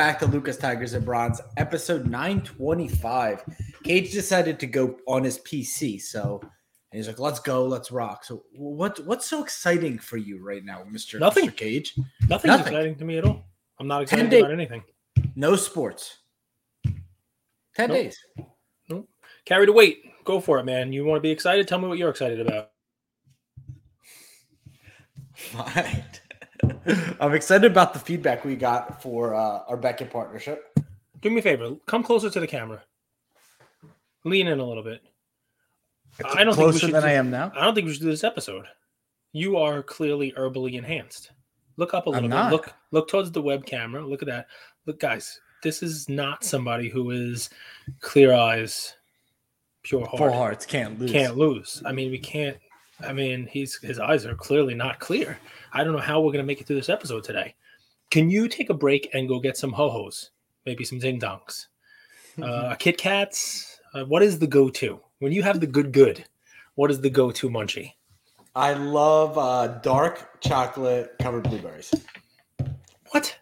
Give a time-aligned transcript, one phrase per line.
[0.00, 3.44] back to Lucas Tigers and Bronze, episode 925.
[3.84, 6.50] Cage decided to go on his PC, so and
[6.98, 10.84] he's like, "Let's go, let's rock." So, what what's so exciting for you right now,
[10.90, 11.50] Mister Nothing.
[11.50, 11.56] Mr.
[11.56, 11.94] Cage?
[12.30, 12.72] Nothing's Nothing.
[12.72, 13.44] exciting to me at all.
[13.78, 14.40] I'm not excited days.
[14.40, 14.82] about anything.
[15.36, 16.16] No sports.
[17.76, 17.90] Ten Nope.
[17.90, 18.18] days.
[19.44, 19.98] Carry the weight.
[20.24, 20.94] Go for it, man.
[20.94, 21.68] You want to be excited?
[21.68, 22.70] Tell me what you're excited about.
[25.34, 26.04] Fine.
[27.20, 30.76] I'm excited about the feedback we got for uh, our Beckett partnership.
[31.20, 31.76] Do me a favor.
[31.86, 32.82] Come closer to the camera.
[34.24, 35.02] Lean in a little bit.
[36.24, 37.52] I don't think we closer should than do- I am now.
[37.54, 38.66] I don't think we should do this episode.
[39.32, 41.30] You are clearly herbally enhanced.
[41.76, 42.36] Look up a little I'm bit.
[42.36, 42.52] not.
[42.52, 44.04] Look look towards the web camera.
[44.06, 44.46] Look at that.
[44.86, 47.48] Look, guys, this is not somebody who is
[48.00, 48.96] clear eyes,
[49.82, 50.18] pure heart.
[50.18, 51.12] Full hearts can't lose.
[51.12, 51.82] Can't lose.
[51.86, 52.56] I mean, we can't.
[53.06, 55.38] I mean, he's his eyes are clearly not clear.
[55.72, 57.54] I don't know how we're gonna make it through this episode today.
[58.10, 60.30] Can you take a break and go get some ho hos,
[60.66, 61.66] maybe some ding dongs,
[62.42, 63.80] uh, Kit Kats?
[63.94, 66.24] Uh, what is the go to when you have the good good?
[66.74, 67.92] What is the go to munchie?
[68.54, 71.92] I love uh, dark chocolate covered blueberries.
[73.10, 73.36] What?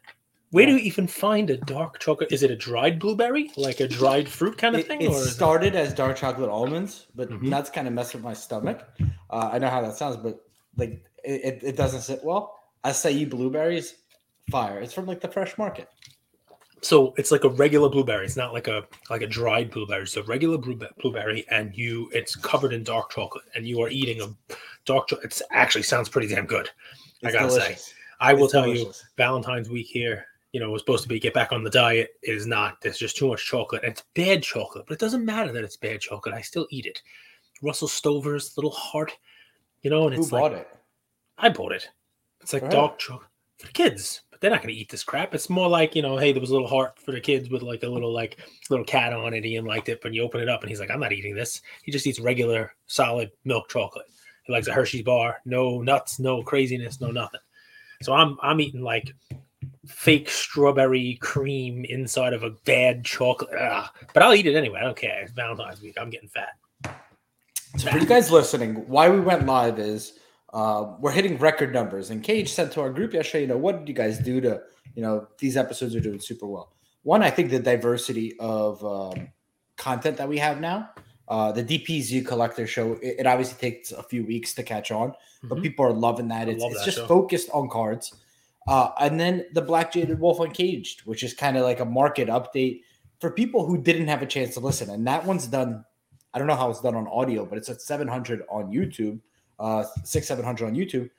[0.50, 2.32] Where do you even find a dark chocolate?
[2.32, 5.16] Is it a dried blueberry, like a dried fruit kind of It, thing, it or
[5.16, 7.42] is it- started as dark chocolate almonds, but Mhm.
[7.42, 8.82] nuts kind of mess with my stomach.
[9.30, 10.40] Uh, I know how that sounds, but
[10.76, 12.60] like it, it, doesn't sit well.
[12.84, 13.96] Acai blueberries,
[14.50, 14.80] fire.
[14.80, 15.88] It's from like the fresh market.
[16.80, 17.14] so?
[17.18, 18.24] It's like a regular blueberry.
[18.24, 20.02] It's not like a like a dried blueberry.
[20.02, 24.20] It's a regular blueberry, and you it's covered in dark chocolate, and you are eating
[24.22, 24.34] a
[24.84, 25.32] dark chocolate.
[25.32, 26.70] It actually sounds pretty damn good.
[27.24, 27.58] I gotta say.
[27.58, 27.94] delicious.
[28.20, 28.92] I will It's tell you.
[29.16, 32.10] Valentine's week here, you know, was supposed to be get back on the diet.
[32.22, 32.80] It is not.
[32.80, 33.82] There's just too much chocolate.
[33.82, 36.34] And it's bad chocolate, but it doesn't matter that it's bad chocolate.
[36.34, 37.02] I still eat it.
[37.62, 39.16] Russell Stover's little heart,
[39.82, 40.68] you know, and Who it's bought like it?
[41.38, 41.88] I bought it.
[42.40, 42.70] It's like who?
[42.70, 45.34] dark chocolate for the kids, but they're not going to eat this crap.
[45.34, 47.62] It's more like you know, hey, there was a little heart for the kids with
[47.62, 48.38] like a little like
[48.70, 49.44] little cat on it.
[49.44, 51.60] Ian liked it, but you open it up and he's like, I'm not eating this.
[51.82, 54.06] He just eats regular solid milk chocolate.
[54.44, 57.40] He likes a Hershey's bar, no nuts, no craziness, no nothing.
[58.02, 59.12] So I'm I'm eating like
[59.86, 63.50] fake strawberry cream inside of a bad chocolate.
[63.58, 63.88] Ugh.
[64.14, 64.80] But I'll eat it anyway.
[64.80, 65.22] I don't care.
[65.22, 65.96] It's Valentine's week.
[66.00, 66.50] I'm getting fat.
[67.78, 70.14] So for you guys listening, why we went live is
[70.52, 72.10] uh, we're hitting record numbers.
[72.10, 74.60] And Cage said to our group yesterday, you know, what did you guys do to,
[74.96, 76.72] you know, these episodes are doing super well.
[77.04, 79.28] One, I think the diversity of um,
[79.76, 80.90] content that we have now.
[81.28, 85.12] Uh, the DPZ collector show, it, it obviously takes a few weeks to catch on,
[85.44, 85.62] but Mhm.
[85.62, 86.48] people are loving that.
[86.48, 87.06] I It's, love it's that just show.
[87.06, 88.12] focused on cards.
[88.66, 92.28] Uh, and then the Black Jaded Wolf Uncaged, which is kind of like a market
[92.28, 92.80] update
[93.20, 94.90] for people who didn't have a chance to listen.
[94.90, 95.84] And that one's done
[96.38, 99.18] I don't know how it's done on audio, but it's at 700 on YouTube,
[99.58, 101.10] uh, six, 700 on YouTube.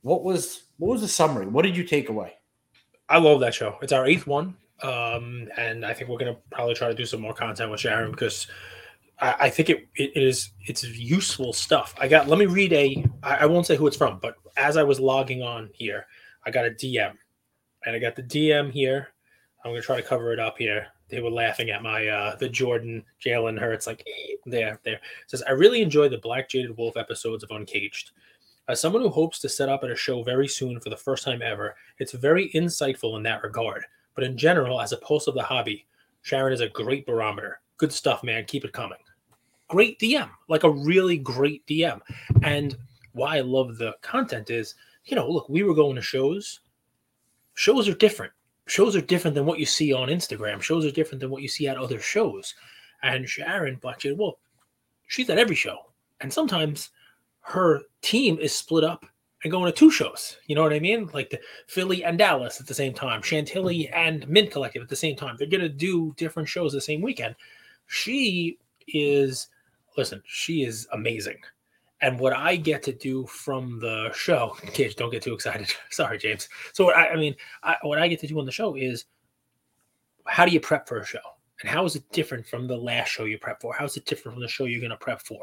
[0.00, 1.46] What was, what was the summary?
[1.46, 2.32] What did you take away?
[3.10, 3.76] I love that show.
[3.82, 7.20] It's our eighth one, um, and I think we're gonna probably try to do some
[7.20, 8.46] more content with Sharon because
[9.18, 11.94] I, I think it, it is it's useful stuff.
[11.98, 12.26] I got.
[12.26, 13.04] Let me read a.
[13.22, 16.06] I, I won't say who it's from, but as I was logging on here,
[16.46, 17.12] I got a DM,
[17.84, 19.08] and I got the DM here.
[19.62, 20.86] I'm gonna try to cover it up here.
[21.08, 24.94] They were laughing at my uh the Jordan Jalen Hurts like eh, there there.
[24.94, 28.12] It says I really enjoy the Black Jaded Wolf episodes of Uncaged.
[28.68, 31.24] As someone who hopes to set up at a show very soon for the first
[31.24, 33.84] time ever, it's very insightful in that regard.
[34.16, 35.86] But in general, as a pulse of the hobby,
[36.22, 37.60] Sharon is a great barometer.
[37.76, 38.44] Good stuff, man.
[38.46, 38.98] Keep it coming.
[39.68, 42.00] Great DM, like a really great DM.
[42.42, 42.76] And
[43.12, 44.74] why I love the content is,
[45.04, 46.60] you know, look, we were going to shows.
[47.54, 48.32] Shows are different.
[48.66, 50.60] Shows are different than what you see on Instagram.
[50.60, 52.54] Shows are different than what you see at other shows.
[53.02, 54.38] And Sharon, Black Wolf,
[55.06, 55.78] she's at every show.
[56.20, 56.90] And sometimes
[57.40, 59.06] her team is split up
[59.44, 60.38] and going to two shows.
[60.46, 61.08] You know what I mean?
[61.14, 61.38] Like the
[61.68, 65.36] Philly and Dallas at the same time, Chantilly and Mint Collective at the same time.
[65.38, 67.36] They're going to do different shows the same weekend.
[67.86, 68.58] She
[68.88, 69.48] is,
[69.96, 71.38] listen, she is amazing.
[72.02, 75.72] And what I get to do from the show, kids, don't get too excited.
[75.90, 76.48] Sorry, James.
[76.72, 79.06] So what I, I mean, I, what I get to do on the show is,
[80.26, 81.18] how do you prep for a show?
[81.60, 83.72] And how is it different from the last show you prep for?
[83.72, 85.40] How is it different from the show you're going to prep for?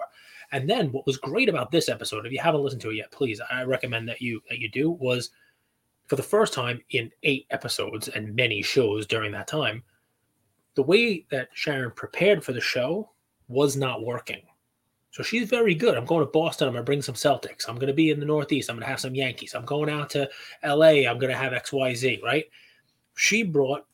[0.51, 3.11] And then what was great about this episode, if you haven't listened to it yet,
[3.11, 5.31] please, I recommend that you that you do, was
[6.05, 9.81] for the first time in eight episodes and many shows during that time,
[10.75, 13.09] the way that Sharon prepared for the show
[13.47, 14.41] was not working.
[15.13, 15.95] So she's very good.
[15.95, 16.67] I'm going to Boston.
[16.67, 17.69] I'm going to bring some Celtics.
[17.69, 18.67] I'm going to be in the Northeast.
[18.67, 19.53] I'm going to have some Yankees.
[19.53, 20.27] I'm going out to
[20.65, 21.07] LA.
[21.07, 22.45] I'm going to have XYZ, right?
[23.13, 23.85] She brought,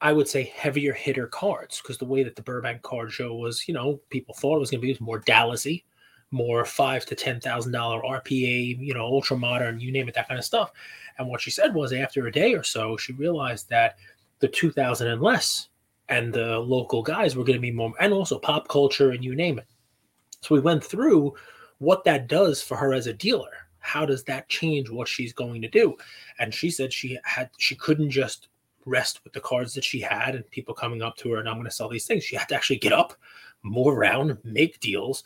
[0.00, 3.68] I would say, heavier hitter cards because the way that the Burbank card show was,
[3.68, 5.84] you know, people thought it was going to be more Dallasy,
[6.30, 10.28] more five to ten thousand dollar RPA, you know, ultra modern, you name it, that
[10.28, 10.72] kind of stuff.
[11.18, 13.96] And what she said was after a day or so, she realized that
[14.38, 15.68] the 2000 and less
[16.08, 19.34] and the local guys were going to be more and also pop culture and you
[19.34, 19.66] name it
[20.44, 21.34] so we went through
[21.78, 23.50] what that does for her as a dealer.
[23.78, 25.96] How does that change what she's going to do?
[26.38, 28.48] And she said she had she couldn't just
[28.84, 31.54] rest with the cards that she had and people coming up to her and i'm
[31.54, 32.22] going to sell these things.
[32.22, 33.14] She had to actually get up
[33.62, 35.24] move around make deals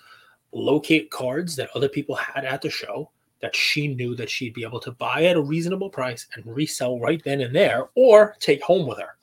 [0.53, 3.11] locate cards that other people had at the show
[3.41, 7.00] that she knew that she'd be able to buy at a reasonable price and resell
[7.00, 9.17] right then and there or take home with her.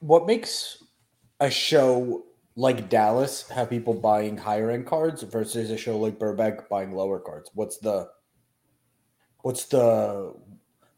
[0.00, 0.82] What makes
[1.40, 2.24] a show
[2.56, 7.18] like Dallas have people buying higher end cards versus a show like Burbank buying lower
[7.18, 7.50] cards?
[7.54, 8.08] What's the
[9.42, 10.34] what's the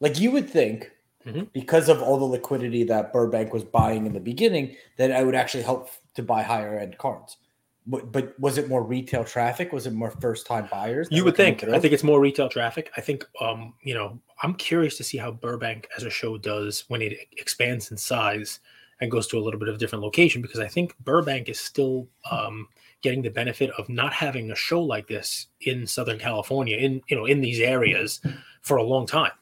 [0.01, 0.91] like you would think
[1.27, 1.45] mm-hmm.
[1.53, 5.35] because of all the liquidity that Burbank was buying in the beginning that I would
[5.35, 7.39] actually help to buy higher end cards
[7.87, 9.73] but, but was it more retail traffic?
[9.73, 11.09] Was it more first time buyers?
[11.11, 11.63] You would think.
[11.65, 12.91] I think it's more retail traffic.
[12.97, 16.85] I think, um, you know, I'm curious to see how Burbank as a show does
[16.89, 18.61] when it expands in size
[19.01, 21.61] and goes to a little bit of a different location because I think Burbank is
[21.61, 22.69] still um,
[23.03, 27.17] getting the benefit of not having a show like this in Southern California, in you
[27.17, 28.21] know, in these areas
[28.63, 29.33] for a long time.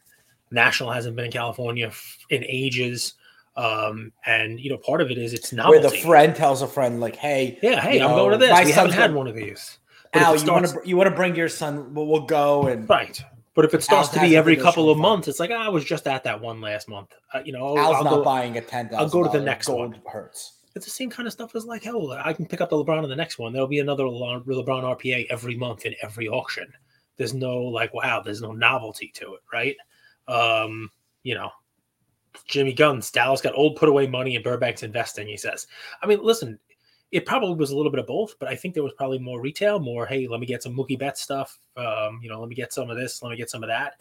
[0.51, 1.91] National hasn't been in California
[2.31, 3.15] in ages.
[3.57, 6.67] Um, and you know, part of it is it's not where the friend tells a
[6.67, 8.65] friend, like, "Hey, yeah, hey, I'm know, going to this.
[8.65, 9.79] We haven't had one of these."
[10.13, 11.95] But Al, you want to you want to bring your son?
[11.95, 13.23] Well, we'll go and right.
[13.55, 15.69] But if it starts Al's to be every couple of months, it's like oh, I
[15.69, 17.15] was just at that one last month.
[17.33, 18.91] Uh, you know, Al's I'll not go, buying a ten.
[18.97, 20.01] I'll go to the next one.
[20.07, 20.59] Hurts.
[20.75, 22.11] It's the same kind of stuff as like hell.
[22.13, 23.53] I can pick up the LeBron in the next one.
[23.53, 26.67] There'll be another LeBron RPA every month in every auction.
[27.17, 28.21] There's no like wow.
[28.21, 29.77] There's no novelty to it, right?
[30.27, 30.91] Um,
[31.23, 31.51] you know,
[32.47, 35.67] Jimmy Guns, Dallas got old put away money and Burbank's investing, he says.
[36.03, 36.59] I mean, listen,
[37.11, 39.41] it probably was a little bit of both, but I think there was probably more
[39.41, 41.59] retail, more, hey, let me get some Mookie Betts stuff.
[41.77, 43.95] Um, you know, let me get some of this, let me get some of that.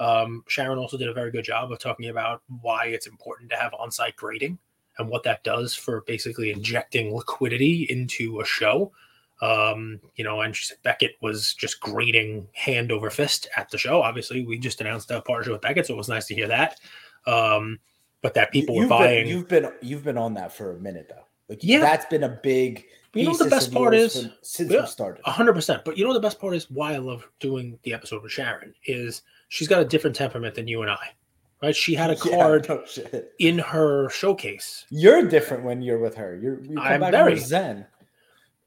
[0.00, 3.56] Um, Sharon also did a very good job of talking about why it's important to
[3.56, 4.58] have on site grading
[4.98, 8.92] and what that does for basically injecting liquidity into a show.
[9.40, 13.78] Um, you know, and she said Beckett was just grading hand over fist at the
[13.78, 14.02] show.
[14.02, 16.80] Obviously, we just announced a partnership with Beckett, so it was nice to hear that.
[17.26, 17.78] Um,
[18.20, 19.26] but that people you've were buying.
[19.26, 21.27] Been, you've been you've been on that for a minute though.
[21.48, 22.84] Like yeah, that's been a big.
[23.14, 25.84] You know the best part is since yeah, we started, hundred percent.
[25.84, 28.74] But you know the best part is why I love doing the episode with Sharon
[28.84, 31.14] is she's got a different temperament than you and I.
[31.62, 31.74] Right?
[31.74, 34.84] She had a card yeah, no in her showcase.
[34.90, 36.36] You're different when you're with her.
[36.36, 37.86] You're you I'm very zen.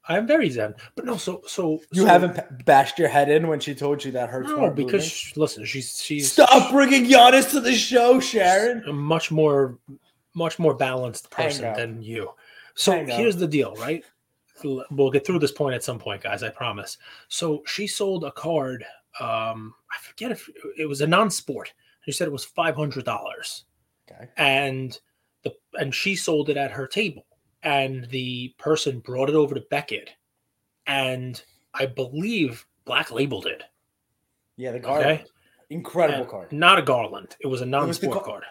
[0.07, 1.15] I'm very zen, but no.
[1.15, 4.41] So, so you so, haven't bashed your head in when she told you that her.
[4.41, 8.83] No, because she, listen, she's she's stop bringing Giannis to the show, Sharon.
[8.87, 9.77] A much more,
[10.33, 12.31] much more balanced person than you.
[12.75, 14.03] So here's the deal, right?
[14.63, 16.43] We'll get through this point at some point, guys.
[16.43, 16.97] I promise.
[17.27, 18.85] So she sold a card.
[19.19, 21.73] Um, I forget if it was a non-sport.
[22.01, 23.65] She said it was five hundred dollars.
[24.11, 24.27] Okay.
[24.37, 24.99] And
[25.43, 27.25] the and she sold it at her table
[27.63, 30.11] and the person brought it over to Beckett,
[30.87, 31.41] and
[31.73, 33.63] I believe Black labeled it.
[34.57, 35.25] Yeah, the Garland, okay?
[35.69, 36.51] incredible and card.
[36.51, 37.35] Not a Garland.
[37.39, 38.43] It was a non-sport was card.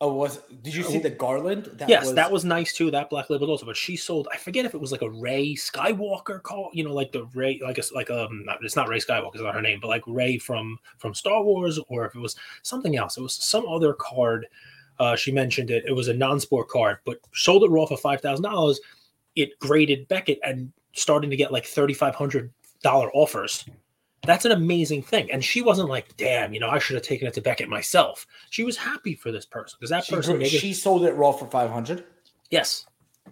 [0.00, 1.70] Oh, was did you see the Garland?
[1.74, 2.14] That yes, was...
[2.14, 2.90] that was nice too.
[2.90, 4.28] That black label also, but she sold.
[4.32, 6.70] I forget if it was like a Ray Skywalker call.
[6.72, 9.54] You know, like the Ray, like a like um, it's not Ray Skywalker, it's not
[9.54, 13.16] her name, but like Ray from from Star Wars, or if it was something else.
[13.16, 14.46] It was some other card
[14.98, 15.84] uh, she mentioned it.
[15.86, 18.80] It was a non-sport card, but sold it raw for five thousand dollars.
[19.36, 23.64] It graded Beckett and starting to get like thirty five hundred dollar offers.
[24.24, 25.30] That's an amazing thing.
[25.30, 28.26] And she wasn't like, damn, you know, I should have taken it to Beckett myself.
[28.50, 31.46] She was happy for this person because that she, person she sold it raw for
[31.46, 32.04] five hundred.
[32.50, 32.86] Yes.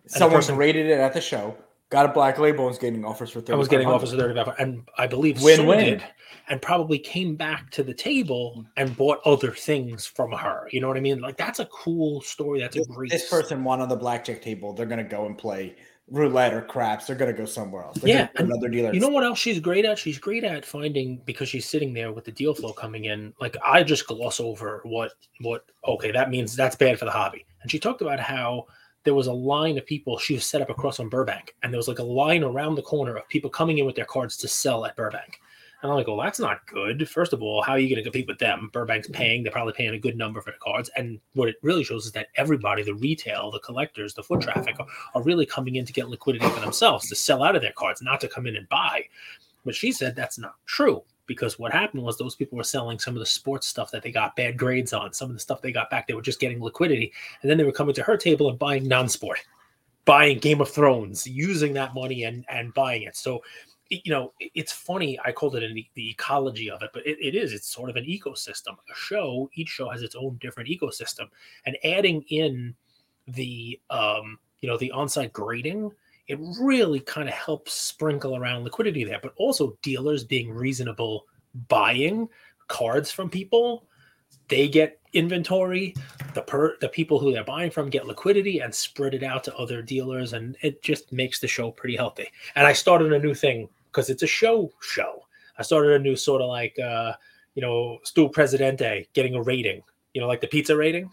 [0.06, 1.56] Someone person, graded it at the show
[1.90, 4.16] got a black label and was getting offers for 30 I was getting offers for
[4.16, 6.02] 35 and I believe win win
[6.48, 10.68] and probably came back to the table and bought other things from her.
[10.70, 11.20] You know what I mean?
[11.20, 12.60] Like that's a cool story.
[12.60, 14.72] That's a great This person won on the blackjack table.
[14.72, 15.74] They're gonna go and play
[16.10, 17.06] roulette or craps.
[17.06, 17.98] They're gonna go somewhere else.
[17.98, 18.92] They're yeah, another dealer.
[18.92, 19.98] You know what else she's great at?
[19.98, 23.32] She's great at finding because she's sitting there with the deal flow coming in.
[23.40, 27.44] Like I just gloss over what what okay, that means that's bad for the hobby.
[27.62, 28.66] And she talked about how
[29.04, 31.78] there was a line of people she was set up across on Burbank, and there
[31.78, 34.48] was like a line around the corner of people coming in with their cards to
[34.48, 35.40] sell at Burbank.
[35.86, 37.08] And I'm like, well, that's not good.
[37.08, 38.70] First of all, how are you going to compete with them?
[38.72, 39.12] Burbank's mm-hmm.
[39.12, 40.90] paying; they're probably paying a good number for the cards.
[40.96, 44.80] And what it really shows is that everybody, the retail, the collectors, the foot traffic,
[44.80, 47.72] are, are really coming in to get liquidity for themselves to sell out of their
[47.72, 49.04] cards, not to come in and buy.
[49.64, 53.14] But she said that's not true because what happened was those people were selling some
[53.14, 55.72] of the sports stuff that they got bad grades on, some of the stuff they
[55.72, 57.12] got back, they were just getting liquidity.
[57.42, 59.40] And then they were coming to her table and buying non sport,
[60.04, 63.16] buying Game of Thrones, using that money and, and buying it.
[63.16, 63.42] So,
[63.88, 65.18] you know, it's funny.
[65.24, 67.52] I called it an, the ecology of it, but it, it is.
[67.52, 68.72] It's sort of an ecosystem.
[68.90, 71.28] A show, each show has its own different ecosystem.
[71.64, 72.74] And adding in
[73.28, 75.92] the um, you know the on-site grading,
[76.26, 79.20] it really kind of helps sprinkle around liquidity there.
[79.22, 81.26] But also dealers being reasonable,
[81.68, 82.28] buying
[82.68, 83.86] cards from people,
[84.48, 85.94] they get inventory.
[86.34, 89.56] The per the people who they're buying from get liquidity and spread it out to
[89.56, 92.28] other dealers, and it just makes the show pretty healthy.
[92.56, 95.26] And I started a new thing because it's a show show.
[95.58, 97.14] I started a new sort of like uh,
[97.54, 101.10] you know, Stool Presidente getting a rating, you know, like the pizza rating.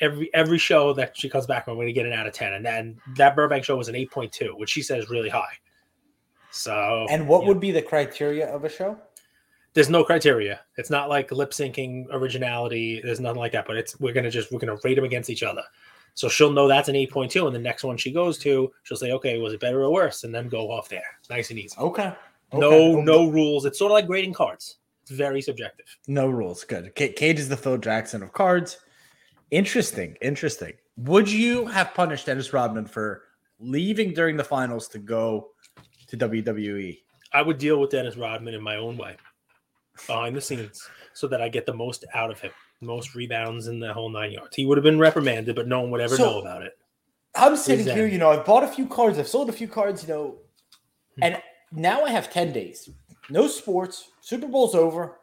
[0.00, 2.52] Every every show that she comes back, I'm going to get an out of ten,
[2.54, 5.54] and then that Burbank show was an eight point two, which she says really high.
[6.50, 8.98] So, and what would be the criteria of a show?
[9.72, 10.60] There's no criteria.
[10.76, 13.00] It's not like lip syncing originality.
[13.02, 13.66] There's nothing like that.
[13.66, 15.62] But it's we're gonna just we're gonna rate them against each other.
[16.14, 19.12] So she'll know that's an 8.2, and the next one she goes to, she'll say,
[19.12, 20.24] okay, was it better or worse?
[20.24, 21.02] And then go off there.
[21.28, 21.76] Nice and easy.
[21.76, 22.06] Okay.
[22.06, 22.16] okay.
[22.52, 23.64] No, no rules.
[23.64, 24.76] It's sort of like grading cards.
[25.02, 25.86] It's very subjective.
[26.06, 26.64] No rules.
[26.64, 26.94] Good.
[26.94, 28.78] Cage is the Phil Jackson of cards.
[29.50, 30.16] Interesting.
[30.22, 30.72] Interesting.
[30.96, 33.22] Would you have punished Dennis Rodman for
[33.58, 35.50] leaving during the finals to go
[36.06, 36.98] to WWE?
[37.32, 39.16] I would deal with Dennis Rodman in my own way,
[40.06, 42.52] behind the scenes, so that I get the most out of him,
[42.84, 44.54] most rebounds in the whole nine yards.
[44.54, 46.78] He would have been reprimanded, but no one would ever so, know about it.
[47.34, 50.02] I'm sitting here, you know, I've bought a few cards, I've sold a few cards,
[50.02, 50.36] you know,
[51.16, 51.24] hmm.
[51.24, 52.88] and now I have 10 days.
[53.30, 54.10] No sports.
[54.20, 55.18] Super Bowl's over.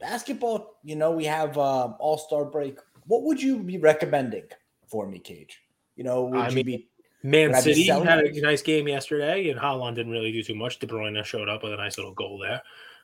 [0.00, 2.78] Basketball, you know, we have um, All Star break.
[3.06, 4.44] What would you be recommending
[4.88, 5.62] for me, Cage?
[5.96, 6.88] You know, would I you mean, be
[7.22, 10.78] Man City had a nice game yesterday, and Haaland didn't really do too much.
[10.80, 12.62] De Bruyne showed up with a nice little goal there.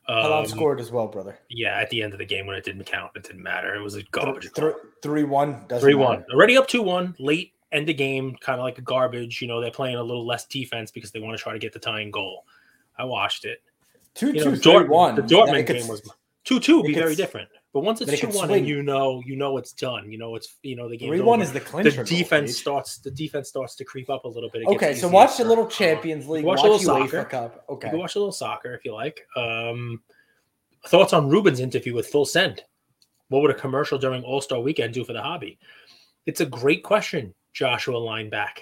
[0.09, 1.38] Um, Haaland scored as well, brother.
[1.50, 3.75] Yeah, at the end of the game when it didn't count, it didn't matter.
[3.75, 4.50] It was a garbage.
[4.55, 4.73] Th-
[5.03, 5.67] three one.
[5.81, 6.25] Three one.
[6.33, 7.15] Already up two one.
[7.19, 9.43] Late end of game, kind of like a garbage.
[9.43, 11.75] You know, they're playing a little less defense because they want to try to get
[11.75, 12.45] the tying goal.
[12.97, 13.62] I watched it.
[14.15, 15.15] Two you two know, Dortmund, one.
[15.15, 16.03] The Dortmund game was
[16.45, 16.83] two two.
[16.83, 17.50] Be very different.
[17.75, 20.11] But once it's two one, you know, you know it's done.
[20.11, 21.11] You know it's you know the game.
[21.11, 22.03] Three one is the clincher.
[22.03, 22.99] The defense starts.
[22.99, 24.63] The defense starts to creep up a little bit.
[24.63, 26.45] It okay, so watch the little Champions League.
[26.45, 27.25] Watch, watch a little soccer.
[27.25, 27.65] Cup.
[27.69, 29.27] Okay, you can watch a little soccer if you like.
[29.37, 30.01] Um,
[30.87, 32.63] thoughts on Rubin's interview with Full Send?
[33.29, 35.59] What would a commercial during All Star Weekend do for the hobby?
[36.25, 38.61] It's a great question, Joshua Lineback,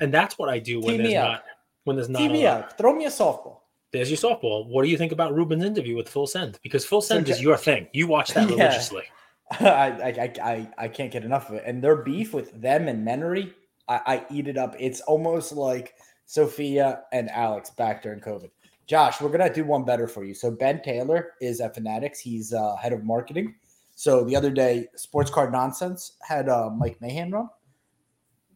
[0.00, 1.44] and that's what I do when there's not
[1.84, 2.20] when there's not.
[2.20, 2.78] Team me up.
[2.78, 3.58] Throw me a softball
[3.96, 4.66] there's your softball.
[4.66, 6.58] What do you think about Rubin's interview with Full Send?
[6.62, 7.88] Because Full Send is your thing.
[7.92, 8.56] You watch that yeah.
[8.56, 9.04] religiously.
[9.60, 11.64] I, I, I, I can't get enough of it.
[11.66, 13.52] And their beef with them and Menery,
[13.88, 14.74] I, I eat it up.
[14.78, 15.94] It's almost like
[16.26, 18.50] Sophia and Alex back during COVID.
[18.86, 20.34] Josh, we're gonna do one better for you.
[20.34, 22.20] So Ben Taylor is at Fanatics.
[22.20, 23.54] He's uh, head of marketing.
[23.96, 27.48] So the other day, Sports Card Nonsense had uh, Mike Mahan run.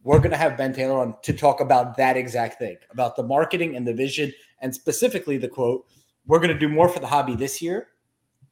[0.03, 3.75] We're gonna have Ben Taylor on to talk about that exact thing, about the marketing
[3.75, 5.85] and the vision and specifically the quote,
[6.25, 7.87] we're going to do more for the hobby this year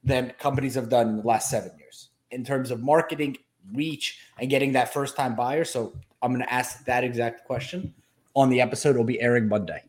[0.03, 3.37] than companies have done in the last seven years in terms of marketing,
[3.73, 5.63] reach, and getting that first time buyer.
[5.63, 7.93] So I'm going to ask that exact question
[8.33, 8.91] on the episode.
[8.91, 9.83] It'll be airing Monday.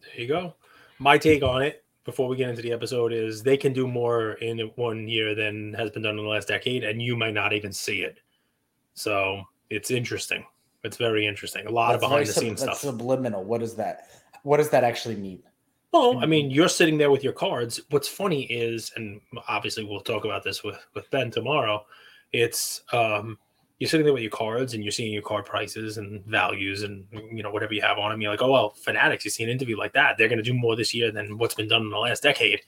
[0.00, 0.54] There you go.
[0.98, 4.32] My take on it before we get into the episode is they can do more
[4.34, 7.52] in one year than has been done in the last decade, and you might not
[7.52, 8.18] even see it.
[8.94, 10.44] So it's interesting.
[10.84, 11.66] It's very interesting.
[11.66, 12.94] A lot that's of behind the scenes sub- stuff.
[12.94, 13.44] Subliminal.
[13.44, 14.08] What is that?
[14.42, 15.42] What does that actually mean?
[15.92, 17.80] Well, I mean, you're sitting there with your cards.
[17.90, 21.84] What's funny is, and obviously we'll talk about this with with Ben tomorrow.
[22.32, 23.38] It's um,
[23.78, 27.04] you're sitting there with your cards and you're seeing your card prices and values and
[27.32, 28.20] you know whatever you have on them.
[28.20, 29.24] You're like, oh well, Fanatics.
[29.24, 31.54] You see an interview like that, they're going to do more this year than what's
[31.54, 32.60] been done in the last decade.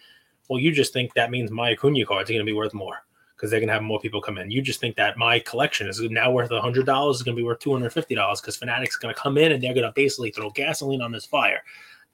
[0.49, 3.05] Well, you just think that means my Acuna cards are going to be worth more
[3.45, 4.51] because they're going to have more people come in.
[4.51, 7.45] You just think that my collection is now worth hundred dollars, is going to be
[7.45, 9.85] worth two hundred fifty dollars because Fanatics is going to come in and they're going
[9.85, 11.63] to basically throw gasoline on this fire.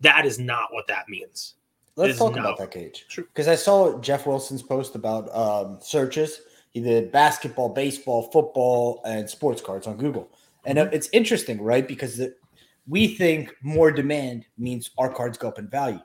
[0.00, 1.54] That is not what that means.
[1.94, 6.40] Let's talk about that cage because I saw Jeff Wilson's post about um, searches.
[6.70, 10.28] He did basketball, baseball, football, and sports cards on Google,
[10.64, 10.92] and mm-hmm.
[10.92, 11.87] it's interesting, right?
[11.87, 12.34] Because the,
[12.88, 16.00] we think more demand means our cards go up in value.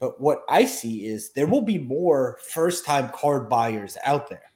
[0.00, 4.50] But what I see is there will be more first time card buyers out there.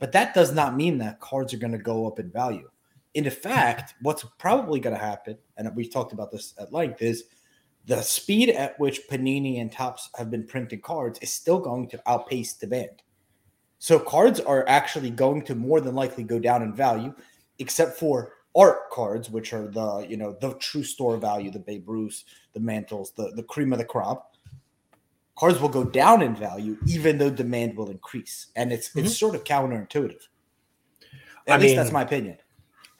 [0.00, 2.68] But that does not mean that cards are going to go up in value.
[3.14, 7.24] In fact, what's probably going to happen, and we've talked about this at length, is
[7.86, 12.02] the speed at which Panini and Topps have been printing cards is still going to
[12.06, 13.02] outpace demand.
[13.78, 17.14] So cards are actually going to more than likely go down in value,
[17.58, 21.88] except for art cards, which are the you know the true store value, the Babe
[21.88, 24.29] Ruth, the Mantles, the the cream of the crop
[25.40, 28.48] cards will go down in value even though demand will increase.
[28.56, 29.00] And it's mm-hmm.
[29.00, 30.20] it's sort of counterintuitive.
[31.46, 32.36] At I least mean, that's my opinion.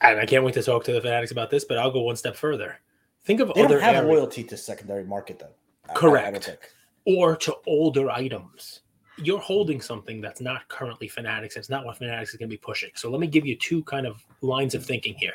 [0.01, 2.15] And I can't wait to talk to the fanatics about this, but I'll go one
[2.15, 2.79] step further.
[3.23, 4.09] Think of they other don't have areas.
[4.09, 5.93] loyalty to secondary market though.
[5.93, 6.49] Correct.
[6.49, 6.57] I, I
[7.05, 8.81] or to older items.
[9.17, 11.55] You're holding something that's not currently fanatics.
[11.55, 12.89] It's not what fanatics is going to be pushing.
[12.95, 15.33] So let me give you two kind of lines of thinking here.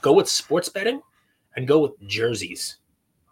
[0.00, 1.02] Go with sports betting
[1.56, 2.78] and go with jerseys,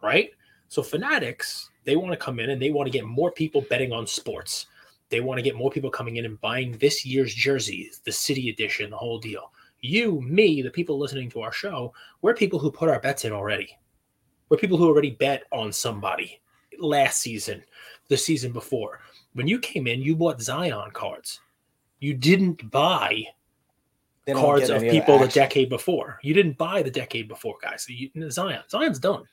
[0.02, 0.30] right?
[0.68, 3.92] So Fanatics, they want to come in and they want to get more people betting
[3.92, 4.66] on sports.
[5.10, 8.50] They want to get more people coming in and buying this year's jerseys, the city
[8.50, 9.52] edition, the whole deal.
[9.80, 13.32] You, me, the people listening to our show, we're people who put our bets in
[13.32, 13.78] already.
[14.48, 16.40] We're people who already bet on somebody
[16.78, 17.62] last season,
[18.08, 19.00] the season before.
[19.34, 21.40] When you came in, you bought Zion cards.
[22.00, 23.24] You didn't buy
[24.32, 26.18] cards of people the decade before.
[26.22, 27.84] You didn't buy the decade before, guys.
[27.84, 29.24] So you, Zion, Zion's done.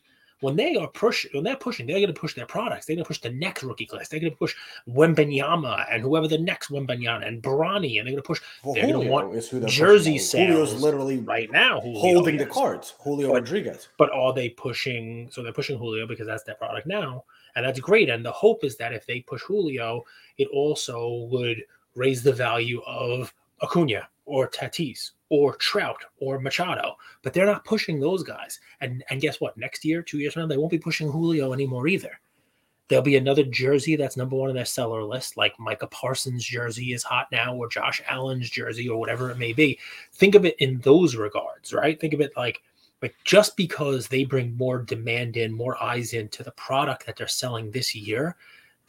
[0.42, 2.86] When they are pushing, when they're pushing, they're going to push their products.
[2.86, 4.10] They're going to push the next rookie class.
[4.10, 4.56] They're going to push
[4.90, 8.92] Wembanyama and whoever the next Wembanyama and Barani, and they're going to push Well, they're
[8.92, 10.48] gonna want is who they're jersey pushing.
[10.48, 11.80] Julio's literally right now.
[11.82, 12.96] Julio, holding the cards.
[13.00, 13.88] Julio But- Rodriguez.
[13.98, 15.30] But are they pushing?
[15.32, 17.24] So they're pushing Julio because that's their product now,
[17.56, 18.10] and that's great.
[18.10, 20.04] And the hope is that if they push Julio,
[20.38, 21.64] it also would
[21.96, 26.96] raise the value of Acuna or Tatis or Trout or Machado.
[27.24, 28.60] But they're not pushing those guys.
[28.82, 29.58] And and guess what?
[29.58, 32.20] Next year, two years from now, they won't be pushing Julio anymore either.
[32.88, 36.92] There'll be another jersey that's number one on their seller list, like Micah Parsons' jersey
[36.92, 39.80] is hot now, or Josh Allen's jersey, or whatever it may be.
[40.12, 41.98] Think of it in those regards, right?
[41.98, 42.62] Think of it like
[43.02, 47.28] like just because they bring more demand in, more eyes into the product that they're
[47.28, 48.36] selling this year,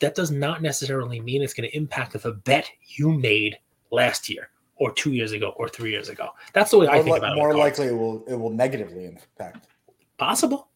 [0.00, 3.56] that does not necessarily mean it's going to impact the bet you made
[3.90, 6.30] last year or two years ago or three years ago.
[6.52, 7.54] That's the way I think li- about more it.
[7.54, 9.66] More likely, it will it will negatively impact.
[10.18, 10.68] possible,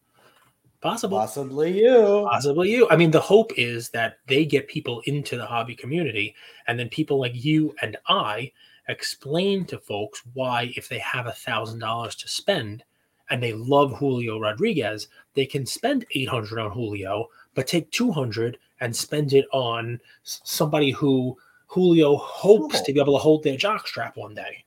[0.81, 2.27] possible, Possibly you.
[2.29, 2.87] possibly you.
[2.89, 6.35] I mean, the hope is that they get people into the hobby community,
[6.67, 8.51] and then people like you and I
[8.89, 12.83] explain to folks why, if they have a thousand dollars to spend
[13.29, 18.11] and they love Julio Rodriguez, they can spend eight hundred on Julio, but take two
[18.11, 21.35] hundred and spend it on somebody who
[21.67, 24.63] Julio hopes to be able to hold their jockstrap one day.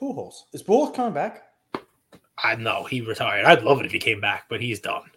[0.00, 0.44] Pujols.
[0.52, 1.44] Is Pujols coming back?
[2.38, 3.44] I know he retired.
[3.44, 5.10] I'd love it if he came back, but he's done.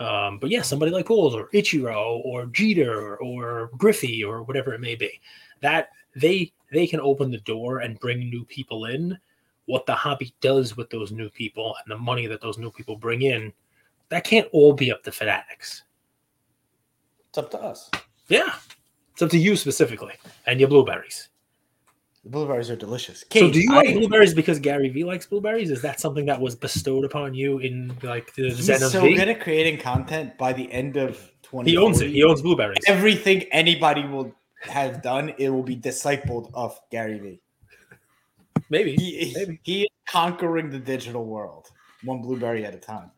[0.00, 4.80] Um, but yeah, somebody like Pujols or Ichiro or Jeter or Griffey or whatever it
[4.80, 5.20] may be,
[5.60, 9.16] that they they can open the door and bring new people in.
[9.66, 12.96] What the hobby does with those new people and the money that those new people
[12.96, 13.52] bring in,
[14.08, 15.84] that can't all be up to fanatics.
[17.28, 17.90] It's up to us.
[18.28, 18.54] Yeah,
[19.14, 20.12] it's up to you specifically
[20.46, 21.28] and your blueberries.
[22.24, 23.24] The blueberries are delicious.
[23.30, 25.70] so, do you I- like blueberries because Gary Vee likes blueberries?
[25.70, 29.02] Is that something that was bestowed upon you in like the He's Zen of so
[29.02, 29.14] V?
[29.14, 30.36] good at creating content.
[30.38, 32.10] By the end of twenty, He owns it.
[32.10, 32.78] He owns blueberries.
[32.86, 35.34] everything anybody will have done.
[35.38, 37.40] It will be discipled of Gary Vee.
[38.70, 38.96] Maybe.
[38.96, 39.60] He, Maybe.
[39.62, 41.68] he is conquering the digital world,
[42.02, 43.10] one blueberry at a time.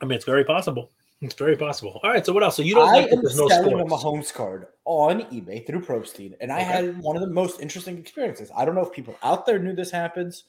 [0.00, 0.90] I mean, it's very possible.
[1.22, 2.00] It's very possible.
[2.02, 2.26] All right.
[2.26, 2.56] So what else?
[2.56, 4.04] So you don't I like that there's no selling a sports.
[4.04, 6.64] Mahomes card on eBay through Probstein, and I Okay.
[6.64, 8.50] had one of the most interesting experiences.
[8.56, 10.44] I don't know if people out there knew this happens.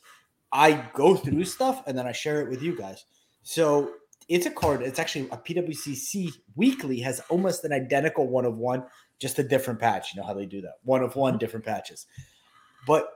[0.51, 3.05] I go through stuff and then I share it with you guys.
[3.43, 3.93] So
[4.29, 4.81] it's a card.
[4.81, 8.83] It's actually a PWCC weekly has almost an identical one of one,
[9.19, 10.13] just a different patch.
[10.13, 10.75] You know how they do that?
[10.83, 12.07] One of one, different patches.
[12.87, 13.09] But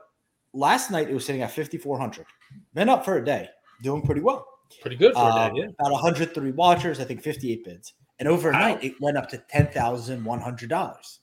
[0.52, 2.26] last night it was sitting at 5,400.
[2.74, 3.48] Been up for a day,
[3.82, 4.46] doing pretty well.
[4.80, 5.60] Pretty good for Um, a day.
[5.60, 5.66] Yeah.
[5.78, 7.94] About 103 watchers, I think 58 bids.
[8.18, 8.80] And overnight Wow.
[8.82, 11.18] it went up to $10,100.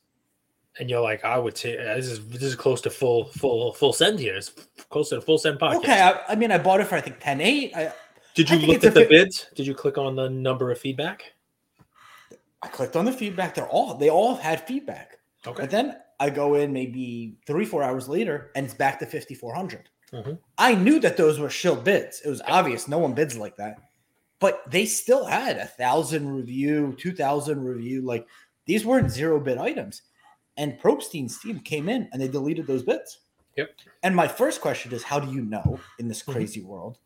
[0.78, 3.72] And you're like, I would say uh, this is this is close to full full
[3.74, 4.36] full send here.
[4.36, 4.50] It's
[4.90, 5.76] close to full send podcast.
[5.78, 7.76] Okay, I, I mean, I bought it for I think 10.8.
[7.76, 7.94] I,
[8.34, 9.48] Did you look at the fif- bids?
[9.56, 11.34] Did you click on the number of feedback?
[12.62, 13.56] I clicked on the feedback.
[13.56, 15.20] They're all they all had feedback.
[15.48, 15.62] Okay.
[15.62, 19.90] But then I go in maybe three, four hours later, and it's back to 5,400.
[20.16, 20.40] Mhm.
[20.58, 22.22] I knew that those were shill bids.
[22.24, 22.88] It was obvious.
[22.88, 23.78] No one bids like that.
[24.40, 28.02] But they still had a thousand review, two thousand review.
[28.02, 28.28] Like
[28.66, 30.04] these weren't zero bid items.
[30.58, 33.20] And Probstein's team came in and they deleted those bids.
[33.58, 33.72] Yep.
[34.04, 36.34] And my first question is, how do you know in this Mhm.
[36.34, 36.98] crazy world?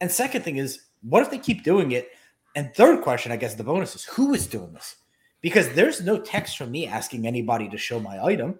[0.00, 2.10] And second thing is, what if they keep doing it?
[2.56, 4.96] And third question, I guess the bonus is, who is doing this?
[5.40, 8.58] Because there's no text from me asking anybody to show my item.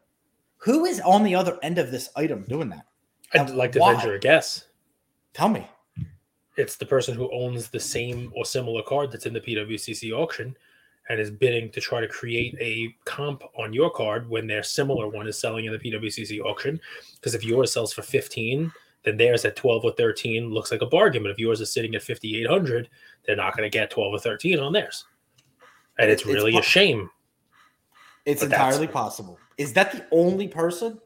[0.58, 2.86] Who is on the other end of this item doing that?
[3.34, 3.94] I'd like to why?
[3.94, 4.64] venture a guess.
[5.34, 5.66] Tell me.
[6.56, 10.56] It's the person who owns the same or similar card that's in the PWCC auction
[11.08, 15.08] and is bidding to try to create a comp on your card when their similar
[15.08, 16.80] one is selling in the PWCC auction.
[17.14, 18.72] Because if yours sells for 15,
[19.04, 21.22] then theirs at 12 or 13 looks like a bargain.
[21.22, 22.90] But if yours is sitting at 5,800,
[23.24, 25.04] they're not going to get 12 or 13 on theirs.
[25.98, 27.08] And it's It's really po- a shame.
[28.26, 29.38] It's entirely possible.
[29.56, 31.00] Is that the only person?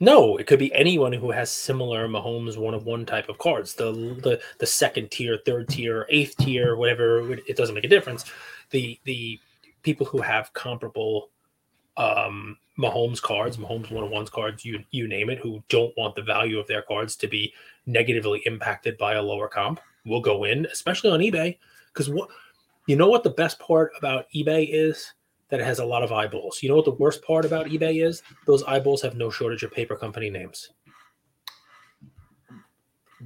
[0.00, 3.74] No, it could be anyone who has similar Mahomes one of one type of cards.
[3.74, 7.32] The the the second tier, third tier, eighth tier, whatever.
[7.32, 8.24] It doesn't make a difference.
[8.70, 9.38] The the
[9.82, 11.30] people who have comparable
[11.96, 16.16] um, Mahomes cards, Mahomes one of ones cards, you you name it, who don't want
[16.16, 17.52] the value of their cards to be
[17.86, 21.56] negatively impacted by a lower comp, will go in, especially on eBay.
[21.92, 22.28] Because what
[22.86, 25.12] you know what the best part about eBay is
[25.50, 26.62] that it has a lot of eyeballs.
[26.62, 28.22] You know what the worst part about eBay is?
[28.46, 30.70] Those eyeballs have no shortage of paper company names.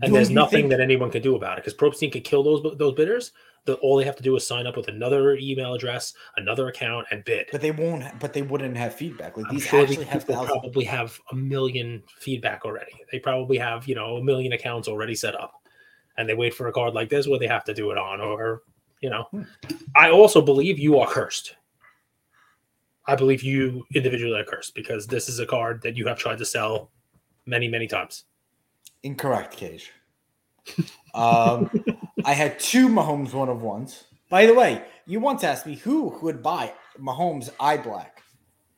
[0.01, 2.43] And Do there's nothing think- that anyone can do about it because Probstein could kill
[2.43, 3.33] those those bidders.
[3.65, 7.07] The, all they have to do is sign up with another email address, another account,
[7.11, 7.49] and bid.
[7.53, 8.03] But they won't.
[8.19, 9.37] But they wouldn't have feedback.
[9.37, 10.49] Like I'm these sure actually have thousands.
[10.49, 12.93] probably have a million feedback already.
[13.13, 15.53] They probably have, you know, a million accounts already set up.
[16.17, 18.23] And they wait for a card like this where they have to do it on,
[18.23, 18.63] or,
[19.03, 19.25] you know.
[19.33, 19.43] Hmm.
[19.95, 21.57] I also believe you are cursed.
[23.09, 26.39] I believe you individually are cursed because this is a card that you have tried
[26.39, 26.91] to sell
[27.47, 28.25] many, many times.
[29.03, 29.91] Incorrect, Cage.
[31.15, 31.71] Um,
[32.25, 34.05] I had two Mahomes one of ones.
[34.29, 38.23] By the way, you once asked me who would buy Mahomes eye black.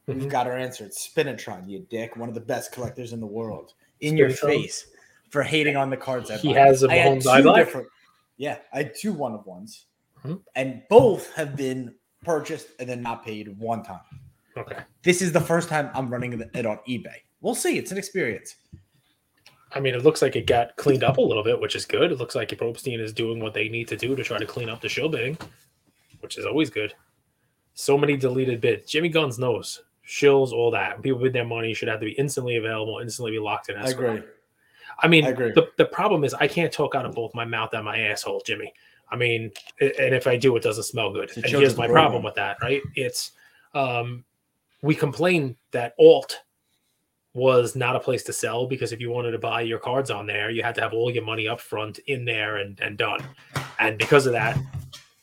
[0.07, 0.31] We've Mhm.
[0.31, 0.85] got our answer.
[0.85, 2.17] It's Spinatron, you dick.
[2.17, 3.75] One of the best collectors in the world.
[4.01, 4.87] In your face
[5.31, 6.61] for hating on the cards I He buy.
[6.61, 7.65] has a Mahomes eye black.
[7.67, 7.89] different-
[8.37, 9.87] Yeah, I had two one of ones,
[10.25, 10.43] Mhm.
[10.55, 14.01] and both have been purchased and then not paid one time.
[14.61, 14.79] Okay.
[15.03, 17.17] This is the first time I'm running it on eBay.
[17.41, 17.79] We'll see.
[17.79, 18.57] It's an experience.
[19.73, 22.11] I mean, it looks like it got cleaned up a little bit, which is good.
[22.11, 24.69] It looks like Probstein is doing what they need to do to try to clean
[24.69, 25.39] up the show bidding,
[26.21, 26.93] which is always good.
[27.75, 28.91] So many deleted bids.
[28.91, 29.83] Jimmy Guns knows.
[30.07, 31.01] Shills, all that.
[31.03, 33.77] People bid their money should have to be instantly available, instantly be locked in.
[33.77, 34.17] I escrow.
[34.17, 34.29] agree.
[34.99, 35.53] I mean, I agree.
[35.53, 38.43] The, the problem is I can't talk out of both my mouth and my asshole,
[38.45, 38.73] Jimmy.
[39.09, 41.31] I mean, and if I do, it doesn't smell good.
[41.31, 42.83] a And here's my problem with that, right?
[42.95, 43.33] It's
[43.75, 44.25] um,
[44.83, 46.41] we complained that alt
[47.33, 50.27] was not a place to sell because if you wanted to buy your cards on
[50.27, 53.21] there, you had to have all your money up front in there and, and done.
[53.79, 54.59] And because of that,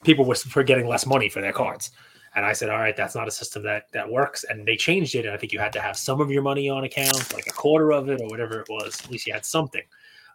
[0.04, 1.92] people were were getting less money for their cards.
[2.36, 4.46] And I said, all right, that's not a system that that works.
[4.46, 5.26] And they changed it.
[5.26, 7.52] And I think you had to have some of your money on account, like a
[7.52, 9.02] quarter of it or whatever it was.
[9.04, 9.84] At least you had something.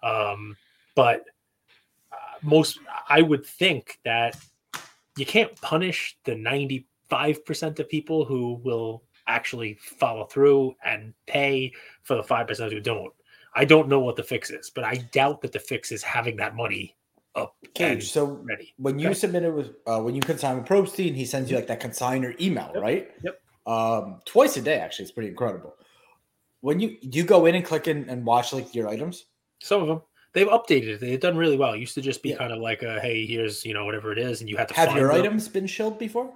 [0.03, 0.57] Um,
[0.95, 1.25] but
[2.13, 4.37] uh, most, I would think that
[5.17, 12.17] you can't punish the 95% of people who will actually follow through and pay for
[12.17, 13.13] the 5% who don't.
[13.55, 16.37] I don't know what the fix is, but I doubt that the fix is having
[16.37, 16.97] that money
[17.35, 18.11] up Cage.
[18.11, 18.75] So ready.
[18.79, 19.15] when you Okay.
[19.15, 22.39] submit it with uh, when you consign with Probstein, he sends you like that consigner
[22.41, 22.83] email, Yep.
[22.83, 23.11] right?
[23.25, 23.41] Yep.
[23.67, 25.75] Um, twice a day, actually, it's pretty incredible.
[26.61, 29.27] When you do you go in and click in and watch like your items?
[29.61, 31.01] Some of them they've updated it.
[31.01, 31.73] They've done really well.
[31.75, 32.37] It used to just be Yeah.
[32.39, 34.75] kind of like, a, hey, here's you know whatever it is, and you had to
[34.75, 35.17] Have your them.
[35.21, 36.33] items been shilled before?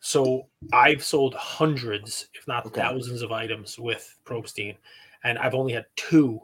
[0.00, 2.80] So I've sold hundreds, if not Okay.
[2.80, 4.76] thousands, of items with Probstein,
[5.24, 6.40] and I've only had two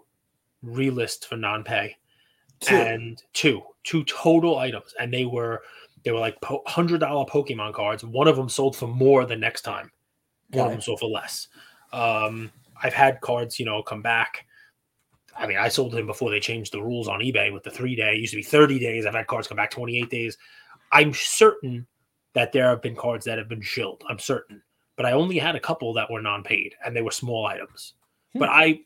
[0.64, 1.96] relist for non-pay,
[2.60, 2.76] Two.
[2.76, 5.62] and two, two total items, and they were
[6.04, 8.04] they were like hundred dollar Pokemon cards.
[8.04, 9.90] One of them sold for more the next time.
[10.50, 11.48] One of them sold for less.
[11.92, 14.46] Um, I've had cards, you know, come back.
[15.36, 17.94] I mean, I sold them before they changed the rules on eBay with the three
[17.96, 18.14] day.
[18.14, 19.04] It used to be 30 days.
[19.06, 20.38] I've had cards come back 28 days.
[20.92, 21.86] I'm certain
[22.36, 24.04] that there have been cards that have been shilled.
[24.10, 24.62] I'm certain.
[24.94, 27.94] But I only had a couple that were non-paid and they were small items.
[28.34, 28.40] Hmm.
[28.40, 28.80] But I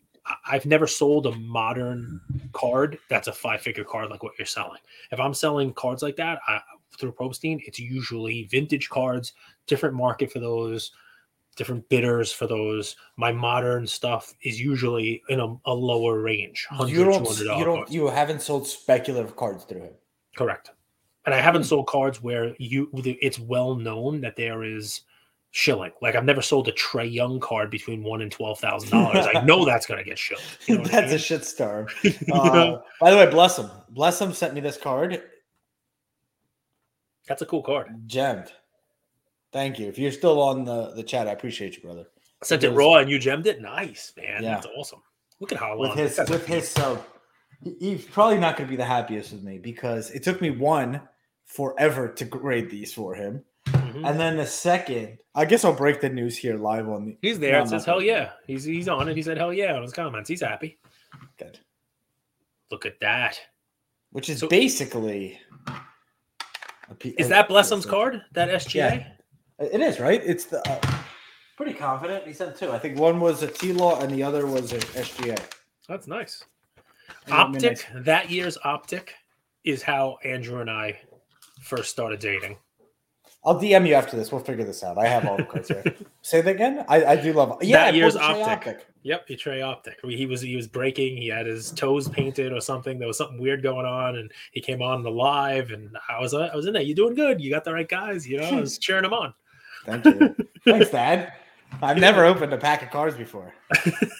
[0.46, 2.20] I've never sold a modern
[2.52, 4.78] card that's a five-figure card like what you're selling.
[5.10, 6.60] If I'm selling cards like that I,
[6.96, 9.32] through Probstein, it's usually vintage cards,
[9.66, 10.92] different market for those,
[11.56, 12.94] different bidders for those.
[13.16, 17.38] My modern stuff is usually in a, a lower range, You don't.
[17.38, 17.76] You don't.
[17.78, 17.92] cards.
[17.92, 19.94] You haven't sold speculative cards through him.
[20.36, 20.70] Correct.
[21.30, 25.02] And I haven't sold cards where you it's well known that there is
[25.52, 25.92] shilling.
[26.02, 29.28] Like I've never sold a Trae Young card between one and twelve thousand dollars.
[29.32, 30.42] I know that's gonna get shilled.
[30.66, 31.44] You know what I That's a mean?
[31.44, 32.26] shit.
[32.26, 33.70] You Uh, by the way, bless him.
[33.90, 35.22] Bless him sent me this card.
[37.28, 37.86] That's a cool card.
[38.08, 38.50] Gemmed.
[39.52, 39.86] Thank you.
[39.86, 42.06] If you're still on the, the chat, I appreciate you, brother.
[42.42, 43.60] I sent it It raw and you gemmed it.
[43.62, 44.42] Nice, man.
[44.42, 44.54] Yeah.
[44.54, 45.00] That's awesome.
[45.38, 46.76] Look at how With his with his
[47.62, 50.50] he- he's probably not going to be the happiest with me because it took me
[50.50, 51.00] one
[51.54, 54.08] forever to grade these for him, Mhm.
[54.08, 57.16] and then the second, I guess I'll break the news here live on the.
[57.22, 57.52] He's there.
[57.58, 58.32] No, it says hell yeah.
[58.46, 59.16] He's he's on it.
[59.16, 60.28] He said hell yeah on his comments.
[60.28, 60.78] He's happy.
[61.38, 61.58] Good.
[62.70, 63.40] Look at that.
[64.12, 65.40] Which is So- basically.
[66.88, 68.22] a P- Is that Blessum's card?
[68.32, 68.74] That SGA?
[68.74, 69.06] Yeah.
[69.66, 70.20] It is right.
[70.24, 70.80] It's the uh,
[71.56, 72.26] pretty confident.
[72.26, 72.70] He sent two.
[72.72, 75.38] I think one was a T law and the other was a SGA.
[75.88, 76.44] That's nice.
[77.26, 79.14] And I mean, Optic, that year's Optic
[79.64, 80.98] is how Andrew and I
[81.60, 82.56] first started dating.
[83.44, 84.30] I'll DM you after this.
[84.30, 84.98] We'll figure this out.
[84.98, 85.82] I have all the cards here.
[86.22, 86.84] Say that again.
[86.88, 87.56] I, I do love.
[87.62, 88.86] Yeah, That year's Trae Optic.
[89.02, 89.98] Yep, he Trae Optic.
[90.04, 91.16] He was he was breaking.
[91.16, 92.98] He had his toes painted or something.
[92.98, 96.34] There was something weird going on, and he came on the live, and I was
[96.34, 96.82] I was in there.
[96.82, 97.40] You doing good?
[97.40, 98.28] You got the right guys.
[98.28, 99.32] You know, I was cheering him on.
[99.86, 100.36] Thank you.
[100.64, 101.32] Thanks, Dad.
[101.80, 103.54] I've never opened a pack of cards before.
[103.72, 104.10] the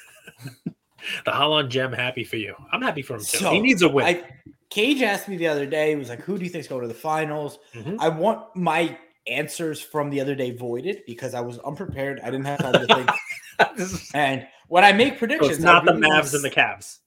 [1.27, 2.55] Haaland gem happy for you.
[2.73, 3.39] I'm happy for him too.
[3.39, 4.07] So, he needs a win.
[4.07, 4.25] I,
[4.71, 6.89] Cage asked me the other day, he was like, Who do you think's going to
[6.89, 7.59] the finals?
[7.75, 7.97] Mhm.
[7.99, 12.21] I want my answers from the other day voided because I was unprepared.
[12.21, 13.11] I didn't have time to think.
[13.79, 16.51] Is- And when I make so predictions, it's not the really wanna Mavs and the
[16.51, 16.99] Cavs.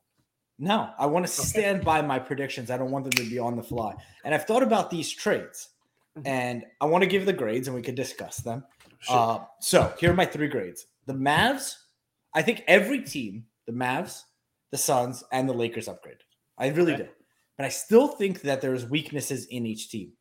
[0.60, 2.70] No, I want to stand by my predictions.
[2.70, 3.96] I don't want them to be on the fly.
[4.24, 5.70] And I've thought about these trades,
[6.18, 6.28] Mhm.
[6.28, 8.64] and I want to give the grades, and we could discuss them.
[9.00, 9.18] Sure.
[9.18, 10.86] Uh, so here are my three grades.
[11.08, 11.76] The Mavs,
[12.34, 14.24] I think every team, the Mavs,
[14.72, 16.18] the Suns, and the Lakers upgrade.
[16.58, 17.04] I really Okay.
[17.04, 17.10] do.
[17.58, 20.12] But I still think that there's weaknesses in each team.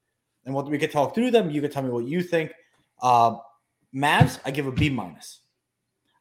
[0.45, 1.51] And what we could talk through them.
[1.51, 2.53] You could tell me what you think.
[3.01, 3.37] Uh,
[3.95, 5.41] Mavs, I give a B minus.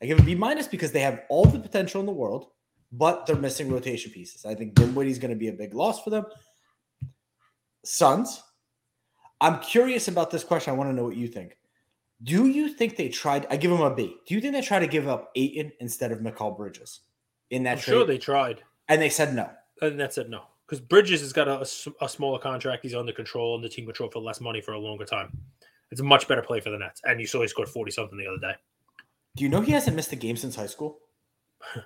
[0.01, 2.47] I give a B minus because they have all the potential in the world,
[2.91, 4.45] but they're missing rotation pieces.
[4.45, 6.25] I think Dinwiddie's going to be a big loss for them.
[7.83, 8.41] Suns,
[9.39, 10.73] I'm curious about this question.
[10.73, 11.57] I want to know what you think.
[12.23, 13.47] Do you think they tried?
[13.49, 14.15] I give them a B.
[14.27, 17.01] Do you think they tried to give up Ayton instead of Mikal Bridges
[17.49, 17.93] in that I'm trade?
[17.93, 18.61] sure they tried.
[18.89, 19.49] and they said no.
[19.81, 22.81] And that said No, because Bridges has got a smaller contract.
[22.81, 25.37] He's under control and the team control for less money for a longer time.
[25.91, 27.01] It's a much better play for the Nets.
[27.03, 28.57] And you saw he scored forty something the other day.
[29.35, 30.99] Do you know he hasn't missed a game since high school?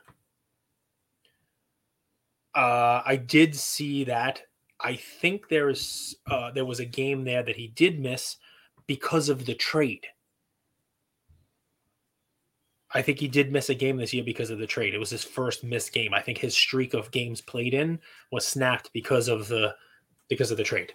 [2.53, 4.41] Uh, I did see that.
[4.79, 8.37] I think there's uh, there was a game there that he did miss
[8.87, 10.07] because of the trade.
[12.95, 14.93] I think he did miss a game this year because of the trade.
[14.93, 16.13] It was his first missed game.
[16.13, 17.99] I think his streak of games played in
[18.31, 19.75] was snapped because of the
[20.29, 20.93] because of the trade.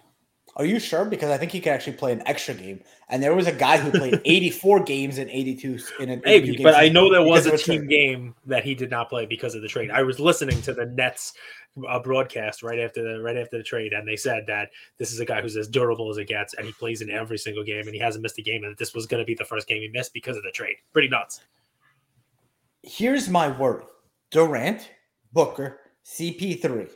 [0.57, 1.05] Are you sure?
[1.05, 2.81] Because I think he could actually play an extra game.
[3.07, 6.55] And there was a guy who played 84 games in 82 in an 82 Maybe,
[6.57, 7.89] game but I know there was a team trade.
[7.89, 9.91] game that he did not play because of the trade.
[9.91, 11.33] I was listening to the Nets
[11.87, 15.19] uh, broadcast right after the right after the trade, and they said that this is
[15.21, 17.85] a guy who's as durable as it gets, and he plays in every single game,
[17.85, 19.81] and he hasn't missed a game, and this was going to be the first game
[19.81, 20.75] he missed because of the trade.
[20.91, 21.41] Pretty nuts.
[22.83, 23.83] Here's my word
[24.31, 24.89] Durant,
[25.33, 26.89] Booker, CP3,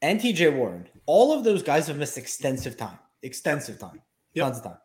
[0.00, 0.88] and TJ Warren.
[1.06, 2.98] All of those guys have missed extensive time.
[3.22, 4.00] Extensive time.
[4.34, 4.44] Yep.
[4.46, 4.78] Tons of time.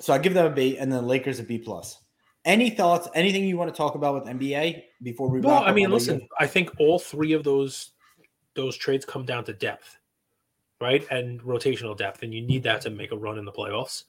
[0.00, 1.98] So I give them a B and then Lakers a B plus.
[2.44, 3.08] Any thoughts?
[3.14, 5.90] Anything you want to talk about with NBA before we Well, wrap I up mean,
[5.90, 6.26] listen?
[6.38, 7.90] I think all three of those
[8.54, 9.98] those trades come down to depth,
[10.80, 14.04] right, and rotational depth, and you need that to make a run in the playoffs.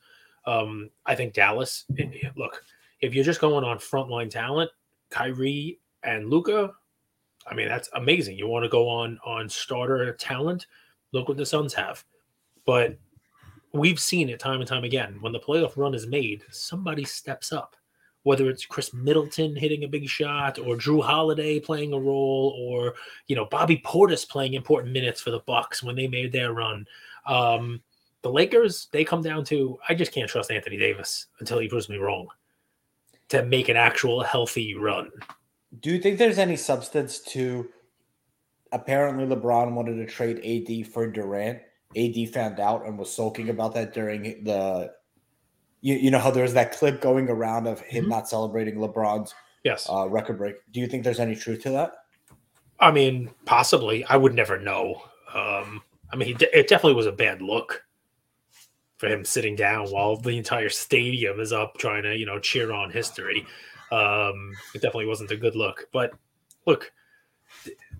[0.45, 1.83] Um, I think Dallas.
[1.97, 2.63] it- look,
[3.01, 4.71] if you're just going on frontline talent,
[5.09, 6.71] Kyrie and Luka,
[7.49, 8.37] I mean that's amazing.
[8.37, 10.67] You want to go on on starter talent?
[11.13, 12.03] Look what the Suns have,
[12.65, 12.97] but
[13.73, 15.17] we've seen it time and time again.
[15.21, 17.75] When the playoff run is made, somebody steps up
[18.27, 22.95] whether it's Khris Middleton hitting a big shot or Jrue Holiday playing a role or
[23.27, 26.85] you know Bobby Portis playing important minutes for the Bucks when they made their run.
[27.25, 27.81] Um,
[28.23, 31.87] the Lakers they come down to I just can't trust Anthony Davis until he proves
[31.87, 32.27] me wrong
[33.29, 35.09] to make an actual healthy run.
[35.81, 37.69] Do you think there's any substance to
[38.71, 41.59] apparently LeBron wanted to trade AD for Durant?
[41.95, 44.91] AD found out and was sulking about that during the
[45.81, 48.09] you, you know how there was that clip going around of him Mhm.
[48.09, 50.55] not celebrating LeBron's Yes, uh, record break.
[50.71, 51.93] Do you think there's any truth to that?
[52.79, 55.01] I mean possibly I would never know.
[55.33, 57.83] Um, I mean de- it definitely was a bad look
[58.97, 62.71] for him sitting down while the entire stadium is up trying to you know cheer
[62.71, 63.45] on history.
[63.91, 65.87] Um, it definitely wasn't a good look.
[65.91, 66.13] But
[66.65, 66.91] look,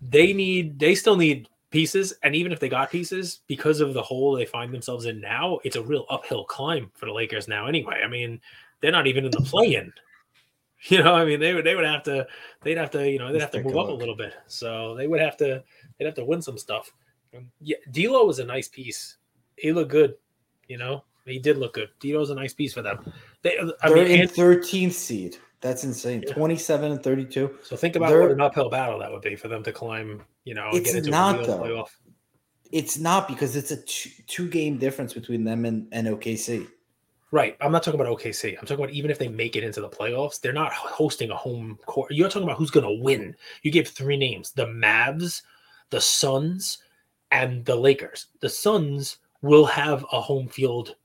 [0.02, 4.02] they need they still need pieces, and even if they got pieces, because of the
[4.02, 7.68] hole they find themselves in now, it's a real uphill climb for the Lakers now.
[7.68, 8.42] Anyway, I mean
[8.82, 9.92] they're not even in the play-in.
[10.90, 12.28] You know, I mean they would they would have to
[12.62, 14.36] they'd have to you know they'd have to move up a little bit.
[14.46, 15.64] So they would have to
[15.98, 16.94] they'd have to win some stuff.
[17.60, 19.18] Yeah, D'Lo was a nice piece.
[19.56, 20.14] He looked good.
[20.68, 21.90] You know, he did look good.
[22.00, 23.12] D'Lo's a nice piece for them.
[23.42, 25.38] They, I They're mean, in 13th seed.
[25.60, 26.24] That's insane.
[26.28, 26.34] Yeah.
[26.34, 27.58] 27 and 32.
[27.64, 30.22] so think about they're- what an uphill battle that would be for them to climb.
[30.46, 31.60] You know, and It's get into not, though.
[31.60, 31.90] playoff.
[32.72, 36.68] It's not because it's a two, two game difference between them and, and OKC.
[37.32, 37.58] Right.
[37.60, 38.52] I'm not talking about OKC.
[38.58, 41.36] I'm talking about even if they make it into the playoffs, they're not hosting a
[41.36, 42.12] home court.
[42.12, 43.36] You're talking about who's going to win.
[43.64, 45.42] You gave three names: the Mavs,
[45.90, 46.78] the Suns,
[47.32, 48.28] and the Lakers.
[48.40, 50.95] The Suns will have a home field.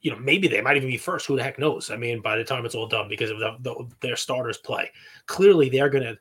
[0.00, 1.26] You know, maybe they might even be first.
[1.26, 1.90] Who the heck knows?
[1.90, 4.90] I mean, by the time it's all done, because of the, the, their starters play,
[5.26, 6.16] clearly they're gonna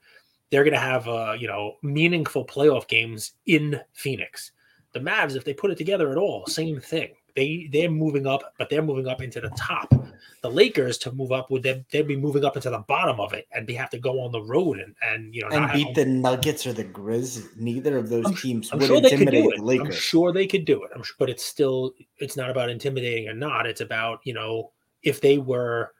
[0.49, 4.51] they're gonna have uh, you know meaningful playoff games in Phoenix.
[4.93, 7.09] The Mavs, if they put it together at all, same thing.
[7.37, 9.93] They they're moving up, but they're moving up into the top.
[10.41, 13.31] The Lakers to move up would then they'd be moving up into the bottom of
[13.33, 15.73] it, and they have to go on the road and and you know And not
[15.73, 17.55] beat the Nuggets or the Grizz.
[17.57, 19.59] Neither of those I'm- teams I'm would sure they intimidate the it.
[19.59, 19.95] I'm Lakers.
[19.95, 20.91] sure they could do it.
[20.95, 23.65] I'm sure, but it's still it's not about intimidating or not.
[23.67, 24.71] It's about you know
[25.03, 25.93] if they were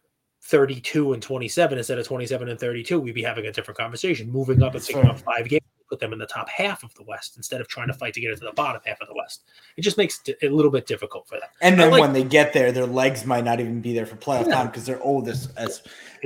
[0.48, 4.32] 32 and 27 instead of 27 and 32, we'd be having a different conversation.
[4.32, 7.04] Moving up and picking up five games, put them in the top half of the
[7.04, 9.44] West instead of trying to fight to get into the bottom half of the West.
[9.76, 11.50] It just makes it a little bit difficult for them.
[11.62, 14.16] And then like, when they get there, their legs might not even be there for
[14.16, 14.56] playoff yeah.
[14.56, 15.84] time because they're old as, as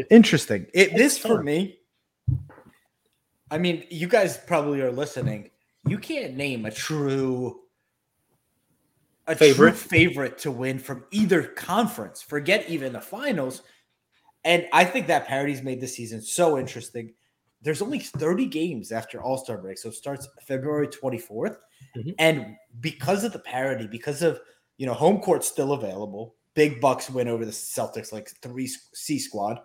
[0.10, 0.68] interesting.
[0.74, 1.80] It, this for me,
[3.50, 5.50] I mean, you guys probably are listening.
[5.88, 7.60] You can't name a true
[9.28, 12.22] a favorite favorite to win from either conference.
[12.22, 13.62] Forget even the finals.
[14.44, 17.14] And I think that parity's made the season so interesting.
[17.62, 21.58] There's only 30 games after All Star break, so it starts February 24th.
[21.96, 22.10] Mm-hmm.
[22.18, 24.40] And because of the parity, because of
[24.78, 29.20] you know home court still available, big Bucks win over the Celtics like three C
[29.20, 29.60] squad,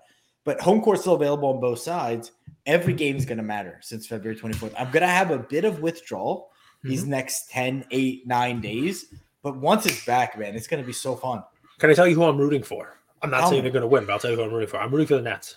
[0.45, 2.33] but home court still available on both sides.
[2.67, 4.75] Every game is going to matter since February 24th.
[4.77, 6.89] I'm going to have a bit of withdrawal mm-hmm.
[6.89, 9.07] these next 10, 8, 9 days,
[9.43, 11.43] but once it's back, man, it's going to be so fun.
[11.79, 12.97] Can I tell you who I'm rooting for?
[13.23, 14.79] I'm not saying they're going to win, but I'll tell you who I'm rooting for.
[14.79, 15.57] I'm rooting for the Nets.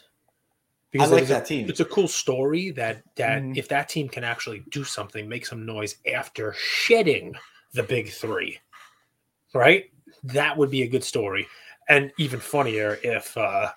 [0.92, 1.70] Because I like that a, team.
[1.70, 3.56] It's a cool story that that mm.
[3.56, 7.36] if that team can actually do something, make some noise after shedding
[7.74, 8.58] the big three,
[9.54, 9.92] right?
[10.24, 11.48] That would be a good story.
[11.90, 13.70] And even funnier if uh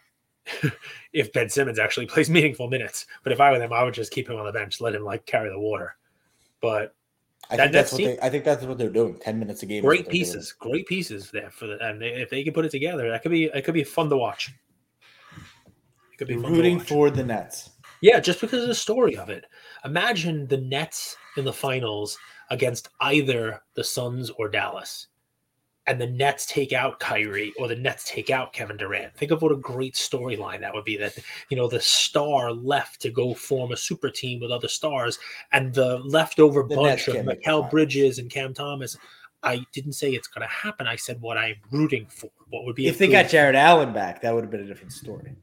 [1.13, 3.07] if Ben Simmons actually plays meaningful minutes.
[3.23, 5.05] But if I were them, I would just keep him on the bench, let him
[5.05, 5.97] like carry the water.
[6.63, 6.95] But
[7.53, 9.19] I think that's what they, I think that's what they're doing.
[9.19, 9.85] Ten minutes a game.
[9.85, 10.73] Great pieces, doing.
[10.73, 13.45] great pieces there for the and if they can put it together, that could be
[13.45, 14.53] it could be fun to watch.
[16.13, 17.71] It could be rooting for the Nets.
[18.01, 19.45] Yeah, just because of the story of it.
[19.85, 22.19] Imagine the Nets in the finals
[22.51, 25.09] against either the Suns or Dallas
[25.87, 29.15] and the Nets take out Kyrie or the Nets take out Kevin Durant.
[29.17, 31.19] Think of what a great storyline that would be that
[31.49, 35.19] you know the star left to go form a super team with other stars
[35.53, 38.97] and the leftover the bunch of Mikal Bridges and Cam Thomas.
[39.45, 40.87] I didn't say it's going to happen.
[40.87, 42.31] I said what I'm rooting for.
[42.51, 44.23] What would be if they got Jarrett Allen back?
[44.23, 45.35] That would have been a different story.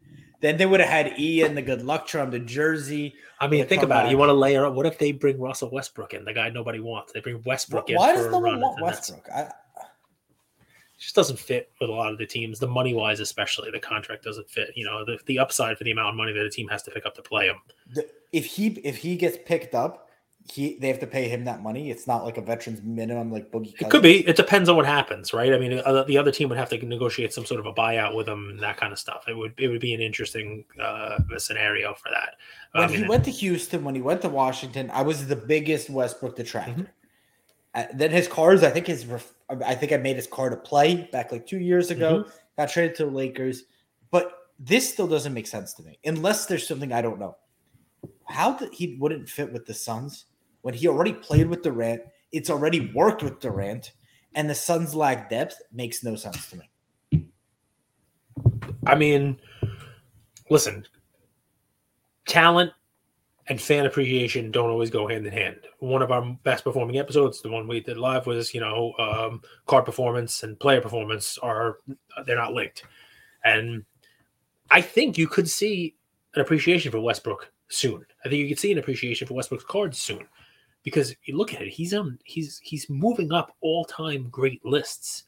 [0.41, 3.13] Then they would have had Ian, the good luck charm, the jersey.
[3.41, 4.07] I mean, think about back.
[4.07, 4.11] it.
[4.11, 4.73] You want to layer up.
[4.73, 7.11] What if they bring Russell Westbrook in, the guy nobody wants?
[7.11, 7.97] They bring Westbrook Why in.
[7.97, 9.27] Why does no one want Westbrook?
[9.35, 9.49] I,
[10.99, 12.59] just doesn't fit with a lot of the teams.
[12.59, 14.71] The money wise, especially the contract doesn't fit.
[14.75, 16.91] You know, the, the upside for the amount of money that a team has to
[16.91, 17.57] pick up to play him.
[18.31, 20.09] If he if he gets picked up,
[20.51, 21.89] he they have to pay him that money.
[21.89, 23.73] It's not like a veterans minimum like Boogie.
[23.73, 23.81] Cousins.
[23.81, 24.27] It could be.
[24.27, 25.53] It depends on what happens, right?
[25.53, 28.15] I mean, uh, the other team would have to negotiate some sort of a buyout
[28.15, 29.25] with him and that kind of stuff.
[29.27, 32.35] It would it would be an interesting uh, scenario for that.
[32.73, 35.89] When um, he went to Houston, when he went to Washington, I was the biggest
[35.89, 36.71] Westbrook detractor.
[36.71, 36.83] Mm-hmm.
[37.75, 39.05] Uh, then his cards, I think his,
[39.65, 42.19] I think I made his card a play back like two years ago.
[42.19, 42.29] Mm-hmm.
[42.57, 43.63] Got traded to the Lakers,
[44.11, 47.37] but this still doesn't make sense to me unless there's something I don't know.
[48.25, 50.25] How he wouldn't fit with the Suns
[50.61, 52.01] when he already played with Durant,
[52.31, 53.93] it's already worked with Durant,
[54.35, 57.27] and the Suns lack depth makes no sense to me.
[58.85, 59.39] I mean,
[60.49, 60.85] listen,
[62.27, 62.71] talent
[63.49, 65.57] and fan appreciation don't always go hand in hand.
[65.79, 69.41] One of our best performing episodes, the one we did live, was you know um,
[69.65, 71.77] card performance and player performance are
[72.25, 72.83] they're not linked,
[73.43, 73.83] and
[74.69, 75.95] I think you could see
[76.35, 78.05] an appreciation for Westbrook soon.
[78.23, 80.25] I think you could see an appreciation for Westbrook's cards soon,
[80.83, 85.23] because you look at it, he's on he's he's moving up all time great lists.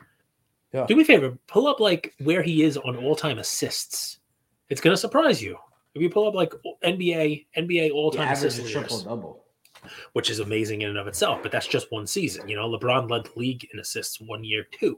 [0.73, 0.85] Yeah.
[0.85, 4.19] Do me a favor, pull up like where he is on all time assists.
[4.69, 5.57] It's gonna surprise you.
[5.93, 9.43] If you pull up like NBA NBA all time assist triple double,
[10.13, 12.47] which is amazing in and of itself, but that's just one season.
[12.47, 14.97] You know, LeBron led the league in assists one year too.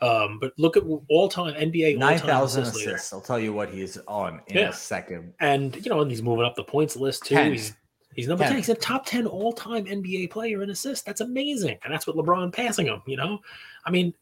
[0.00, 3.12] Um, but look at all time NBA nine thousand assist assists.
[3.12, 4.68] I'll tell you what he's on in yeah.
[4.68, 5.32] a second.
[5.40, 7.34] And you know, and he's moving up the points list too.
[7.34, 7.52] Ten.
[7.52, 7.74] He's
[8.18, 8.50] he's number 10.
[8.50, 8.56] 10.
[8.58, 11.04] He's a top 10 all time NBA player in assists.
[11.04, 11.78] That's amazing.
[11.84, 13.40] And that's what LeBron passing him, you know?
[13.84, 14.12] I mean,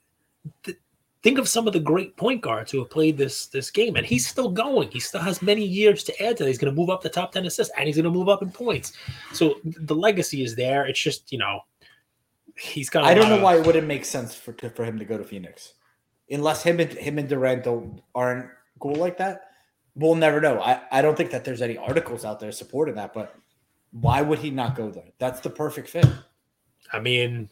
[0.65, 0.79] th-
[1.27, 4.07] think of some of the great point guards who have played this this game, and
[4.07, 4.89] he's still going.
[4.93, 6.49] He still has many years to add to that.
[6.49, 8.43] He's going to move up the top ten assists, and he's going to move up
[8.43, 8.93] in points.
[9.33, 10.87] So the legacy is there.
[10.87, 11.63] It's just you know
[12.57, 13.03] he's got.
[13.03, 15.19] I don't know of, why it wouldn't make sense for to, for him to go
[15.19, 15.75] to Phoenix,
[16.31, 18.49] unless him and him and Durant don't, aren't
[18.79, 19.51] cool like that.
[19.97, 20.61] We'll never know.
[20.61, 23.35] I, I don't think that there's any articles out there supporting that, but
[23.91, 25.11] why would he not go there?
[25.19, 26.07] That's the perfect fit.
[26.93, 27.49] I mean,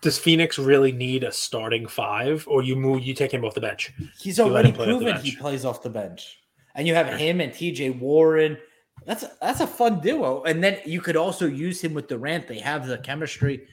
[0.00, 3.60] does Phoenix really need a starting five, or you move you take him off the
[3.60, 3.92] bench?
[4.18, 6.38] He's already proven he plays off the bench,
[6.74, 7.90] and you have him and T.J.
[7.90, 8.58] Warren.
[9.06, 12.48] That's a, that's a fun duo, and then you could also use him with Durant.
[12.48, 13.66] They have the chemistry.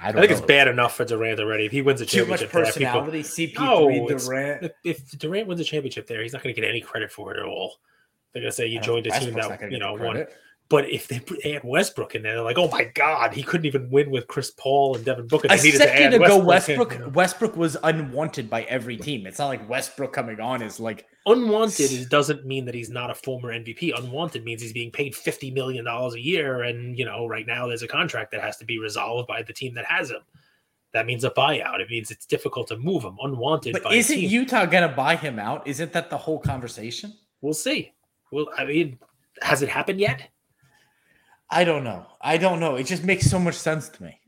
[0.00, 0.36] I, I think know.
[0.36, 1.66] it's bad enough for Durant already.
[1.66, 3.22] If he wins a Too championship, much personality.
[3.22, 4.64] There, people, CP3 Durant.
[4.64, 7.32] If, if Durant wins a championship there, he's not going to get any credit for
[7.32, 7.76] it at all.
[8.32, 10.26] They're going to say you joined a team that you know won.
[10.74, 11.20] But if they
[11.54, 14.50] add Westbrook in there, they're like, oh my god, he couldn't even win with Chris
[14.50, 15.46] Paul and Devin Booker.
[15.48, 16.88] A They needed second to add ago, Westbrook.
[16.88, 17.12] Westbrook in.
[17.12, 19.24] Westbrook was unwanted by every team.
[19.24, 23.08] It's not like Westbrook coming on is like Unwanted is, doesn't mean that he's not
[23.08, 23.96] a former MVP.
[23.96, 27.68] Unwanted means he's being paid fifty million dollars a year, and you know, right now
[27.68, 30.22] there's a contract that has to be resolved by the team that has him.
[30.92, 31.78] That means a buyout.
[31.78, 33.16] It means it's difficult to move him.
[33.22, 33.74] Unwanted.
[33.74, 34.18] But by isn't.
[34.18, 35.68] Utah gonna buy him out?
[35.68, 37.14] Isn't that the whole conversation?
[37.42, 37.92] We'll see.
[38.32, 38.98] Well, I mean,
[39.40, 40.30] has it happened yet?
[41.50, 42.06] I don't know.
[42.20, 42.76] I don't know.
[42.76, 44.18] It just makes so much sense to me.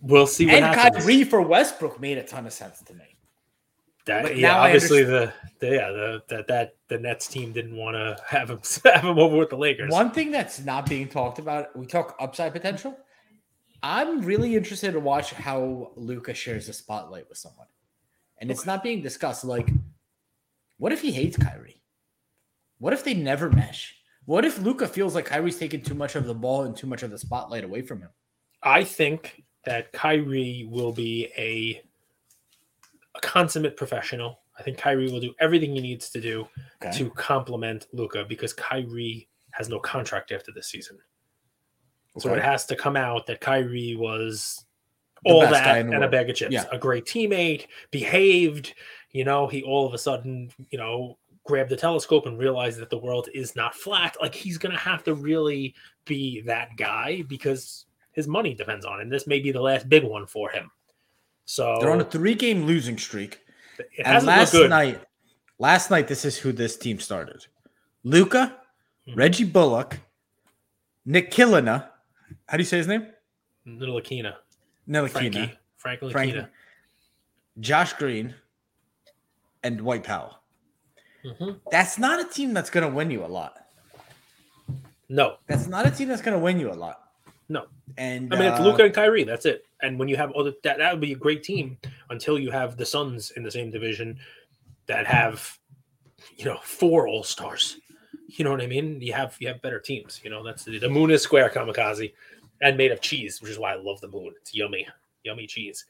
[0.00, 1.04] We'll see what and happens.
[1.04, 3.04] Kyrie for Westbrook made a ton of sense to me.
[4.06, 7.94] That, But yeah, obviously the, the yeah the that that the Nets team didn't want
[7.94, 9.90] to have him have him over with the Lakers.
[9.90, 12.96] One thing that's not being talked about, we talk upside potential.
[13.82, 17.66] I'm really interested to watch how Luka shares the spotlight with someone.
[18.38, 19.44] And it's not being discussed.
[19.44, 19.70] Like,
[20.78, 21.82] what if he hates Kyrie?
[22.78, 23.94] What if they never mesh?
[24.26, 27.02] What if Luka feels like Kyrie's taking too much of the ball and too much
[27.02, 28.10] of the spotlight away from him?
[28.62, 31.82] I think that Kyrie will be a
[33.16, 34.40] a consummate professional.
[34.58, 36.48] I think Kyrie will do everything he needs to do
[36.82, 36.96] Okay.
[36.98, 40.98] to complement Luka because Kyrie has no contract after this season.
[42.18, 42.38] So Okay.
[42.40, 44.64] it has to come out that Kyrie was
[45.24, 46.52] The all that and the a bag of chips.
[46.52, 46.64] Yeah.
[46.72, 48.74] A great teammate, behaved.
[49.12, 52.90] You know, he all of a sudden, you know, grabbed the telescope and realize that
[52.90, 54.16] the world is not flat.
[54.20, 55.74] Like he's going to have to really
[56.04, 59.02] be that guy because his money depends on it.
[59.02, 60.70] And this may be the last big one for him.
[61.44, 63.40] So They're on a three game losing streak.
[63.78, 65.00] it And last night,
[65.58, 67.46] last night, this is who this team started.
[68.02, 68.58] Luka,
[69.06, 69.16] Mhm.
[69.16, 70.00] Reggie Bullock,
[71.04, 71.90] Nick Killina.
[72.48, 73.06] How do you say his name?
[73.66, 74.36] Little Akina,
[74.88, 75.10] Nilikina.
[75.10, 76.46] Frankie, Franklin Frankie.
[77.60, 78.34] Josh Green,
[79.62, 80.38] and Dwight Powell.
[81.24, 81.60] Mhm.
[81.70, 83.66] That's not a team that's going to win you a lot.
[85.08, 87.10] No, That's not a team that's going to win you a lot.
[87.48, 87.66] No.
[87.98, 89.24] And I mean it's uh, Luka and Kyrie.
[89.24, 89.66] That's it.
[89.82, 91.76] And when you have other that that would be a great team
[92.08, 94.18] until you have the Suns in the same division
[94.86, 95.58] that have
[96.36, 97.76] you know four All Stars.
[98.28, 98.98] You know what I mean?
[99.00, 100.20] You have you have better teams.
[100.24, 102.12] You know that's the, the moon is square, kamikaze,
[102.62, 104.32] and made of cheese, which is why I love the moon.
[104.40, 104.88] It's yummy,
[105.22, 105.84] yummy cheese.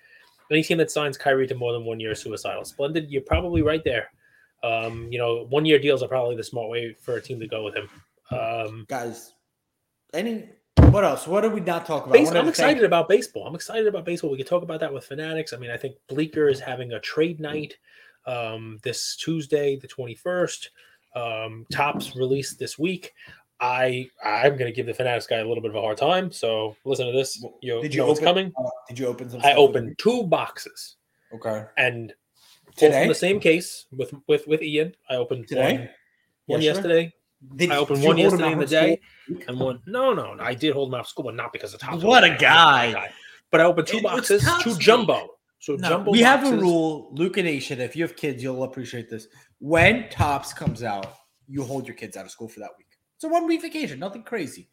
[0.50, 2.64] Any team that signs Kyrie to more than one year is suicidal.
[2.64, 4.10] Splendid, you're probably right there.
[4.64, 7.46] Um, you know, one year deals are probably the smart way for a team to
[7.46, 7.88] go with him.
[8.30, 9.32] Um, guys.
[10.14, 10.48] Any
[10.90, 11.26] what else?
[11.26, 12.12] What did we not talk about?
[12.12, 13.46] Base- I'm excited about baseball.
[13.46, 14.30] I'm excited about baseball.
[14.30, 15.52] We could talk about that with fanatics.
[15.52, 17.76] I mean, I think Bleecker is having a trade night
[18.26, 20.68] um, this Tuesday, the 21st.
[21.16, 23.12] Um, Topps released this week.
[23.60, 26.30] I I'm going to give the fanatics guy a little bit of a hard time.
[26.32, 27.44] So listen to this.
[27.60, 28.52] You Did you know what's open- coming.
[28.58, 29.40] Uh, did you open some?
[29.42, 30.96] I opened two boxes
[31.34, 31.64] Okay.
[31.76, 32.12] and
[32.76, 33.00] Today?
[33.02, 34.94] from the same case with with with Ian.
[35.10, 35.72] I opened Today?
[35.78, 35.88] one,
[36.46, 36.94] one Yesterday?
[37.02, 37.14] yesterday
[37.56, 39.00] Did, I opened one yesterday in the day.
[39.24, 39.42] school?
[39.48, 39.82] and one.
[39.86, 42.02] No, no, I did hold them out of school, but not because of Topps.
[42.02, 43.10] What a guy.
[43.50, 45.28] But I opened two It boxes, two jumbo.
[45.60, 46.10] So No, jumbo.
[46.10, 47.48] we have a rule, Luke and.
[47.48, 49.28] If you have kids, you'll appreciate this.
[49.60, 51.14] When Topps comes out,
[51.46, 52.88] you hold your kids out of school for that week.
[53.16, 54.68] It's a one week vacation, nothing crazy.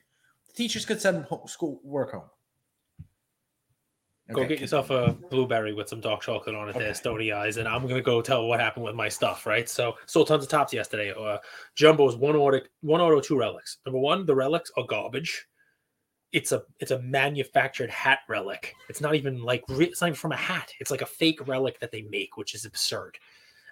[0.48, 2.30] The teachers could send home, school work home.
[4.34, 7.58] Go Okay, get yourself a blueberry with some dark chocolate on it there, stony eyes,
[7.58, 9.68] and I'm gonna go tell what happened with my stuff, right?
[9.68, 11.12] So sold tons of Topps yesterday.
[11.12, 11.38] Uh
[11.76, 13.78] Jumbo's one order, one auto, two relics.
[13.86, 15.48] Number one, the relics are garbage.
[16.32, 18.74] It's a it's a manufactured hat relic.
[18.90, 20.72] It's not even like it's not even from a hat.
[20.80, 23.18] It's like a fake relic that they make, which is absurd.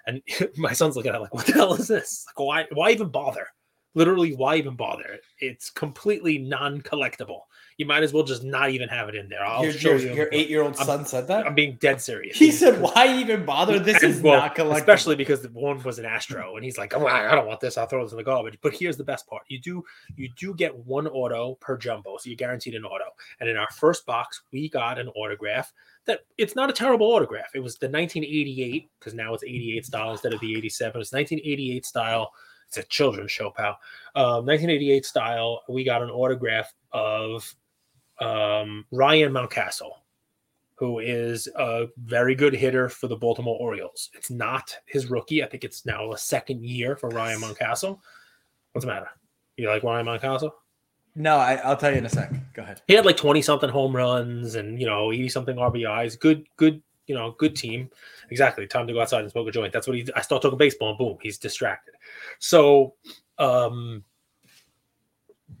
[0.06, 0.22] And
[0.56, 2.26] my son's looking at it like, what the hell is this?
[2.28, 3.46] Like, why why even bother?
[3.94, 5.18] Literally, why even bother?
[5.40, 7.40] It's completely non-collectible.
[7.80, 9.42] You might as well just not even have it in there.
[9.42, 10.14] I'll Your, show your, you.
[10.14, 11.46] your eight year old son said that.
[11.46, 12.36] I'm being dead serious.
[12.36, 13.78] he said, "Why even bother?
[13.78, 16.94] This is well, not collectible." especially because the one was an Astro, and he's like,
[16.94, 17.78] "Oh, I don't want this.
[17.78, 19.82] I'll throw this in the garbage." But here's the best part: you do
[20.14, 23.06] you do get one auto per jumbo, so you're guaranteed an auto.
[23.40, 25.72] And in our first box, we got an autograph
[26.04, 27.48] that it's not a terrible autograph.
[27.54, 31.00] It was the 1988 because now it's 88 style instead of the 87.
[31.00, 32.30] It's 1988 style.
[32.68, 33.78] It's a children's show, pal.
[34.14, 35.62] Um, 1988 style.
[35.66, 37.54] We got an autograph of
[38.20, 39.92] um, Ryan Mountcastle
[40.80, 44.08] who is a very good hitter for the Baltimore Orioles.
[44.14, 45.44] It's not his rookie.
[45.44, 47.98] I think it's now a second year for Ryan Mountcastle.
[48.72, 49.10] What's the matter?
[49.58, 50.52] You like Ryan Mountcastle?
[51.14, 52.46] no, I, I'll tell you in a second.
[52.54, 52.80] Go ahead.
[52.86, 56.18] He had like 20 something home runs and, you know, 80 something RBIs.
[56.18, 57.90] Good, good, you know, good team.
[58.30, 58.66] Exactly.
[58.66, 59.74] Time to go outside and smoke a joint.
[59.74, 61.94] That's what he, I start talking baseball and boom, he's distracted.
[62.38, 62.94] So,
[63.38, 64.02] um,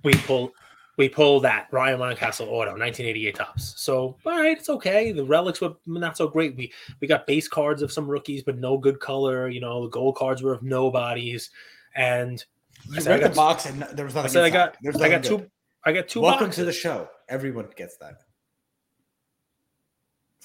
[0.02, 0.52] we pull,
[1.00, 3.72] we pull that Ryan Mountcastle auto, 1988 Topps.
[3.80, 5.12] So, all right, it's okay.
[5.12, 6.54] The relics were not so great.
[6.56, 6.70] We
[7.00, 9.48] we got base cards of some rookies, but no good color.
[9.48, 11.48] You know, the gold cards were of nobodies,
[11.96, 12.44] and
[12.90, 14.28] You I said I read the got- box and there was nothing.
[14.28, 15.50] I said I got I got two good.
[15.86, 16.60] I got two Welcome boxes.
[16.60, 17.08] to the show.
[17.30, 18.16] Everyone gets that.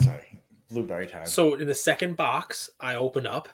[0.01, 0.41] Sorry,
[0.71, 1.25] blueberry time.
[1.25, 3.49] So in the second box, I open up,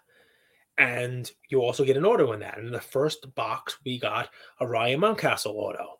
[0.78, 2.60] and you also get an auto in that.
[2.60, 4.30] In the first box, we got
[4.60, 5.97] a Ryan Mountcastle auto.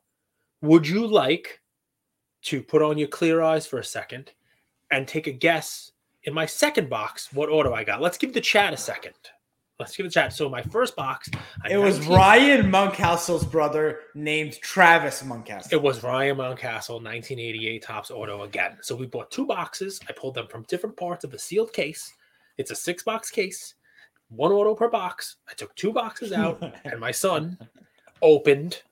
[0.62, 1.60] Would you like
[2.44, 4.32] to put on your clear eyes for a second
[4.92, 5.92] and take a guess
[6.24, 8.02] in my second box what auto I got?
[8.02, 9.14] Let's give the chat a second.
[9.80, 10.32] Let's give the chat.
[10.34, 11.28] So my first box,
[11.66, 15.74] a it was 19 Ryan Monkcastle's brother named Travis Monkcastle.
[15.74, 18.78] It was Ryan Mountcastle, 1988 Topps Auto again.
[18.82, 20.00] So we bought two boxes.
[20.08, 22.14] I pulled them from different parts of a sealed case.
[22.60, 23.74] It's a six box case,
[24.30, 25.38] one auto per box.
[25.50, 27.58] I took two boxes out, and my son
[28.22, 28.84] opened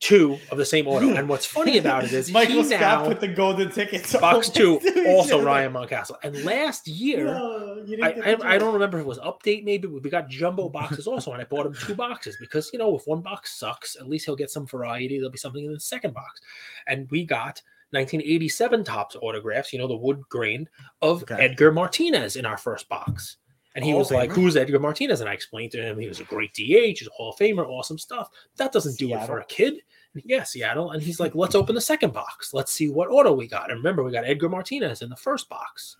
[0.00, 1.14] two of the same auto.
[1.14, 4.12] And what's funny about it is Michael he Scott now put the golden tickets.
[4.14, 5.42] box two, also.
[5.42, 6.16] Ryan Mountcastle.
[6.22, 10.10] And last year, No, I, I, I don't remember if it was update maybe we
[10.10, 13.20] got jumbo boxes also and I bought him two boxes because you know if one
[13.22, 16.40] box sucks at least he'll get some variety there'll be something in the second box
[16.86, 20.68] and we got 1987 Topps autographs you know the wood grain
[21.02, 21.36] of Okay.
[21.38, 23.36] Edgar Martinez in our first box
[23.76, 25.20] and he Hall was like who's Edgar Martinez?
[25.20, 27.68] And I explained to him he was a great DH he's a Hall of Famer
[27.68, 28.30] awesome stuff.
[28.56, 29.82] That doesn't do it for a kid.
[30.14, 30.92] Yeah Seattle.
[30.92, 32.54] And he's like let's open the second box.
[32.54, 33.70] Let's see what auto we got.
[33.70, 35.98] And remember we got Edgar Martinez in the first box.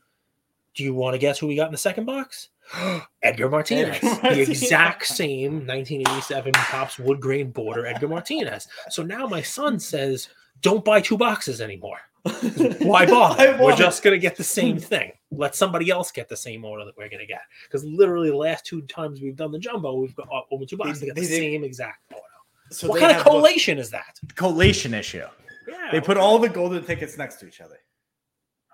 [0.75, 2.49] Do you want to guess who we got in the second box?
[3.23, 8.69] Edgar Martinez, the exact same 1987 Topps wood grain border Edgar Martinez.
[8.89, 10.31] So now my son says,
[10.63, 11.99] "Don't buy two boxes anymore.
[12.81, 13.57] Why bother?
[13.57, 15.13] I We're just gonna get the same thing.
[15.31, 17.41] Let somebody else get the same order that we're gonna get.
[17.65, 20.77] Because literally, the last two times we've done the jumbo, we've got uh, over two
[20.77, 22.23] boxes to get they the did- same exact order.
[22.71, 24.19] So what kind of have the collation is that?
[24.35, 25.23] collation issue?
[25.69, 27.79] Yeah, They put all the golden tickets next to each other.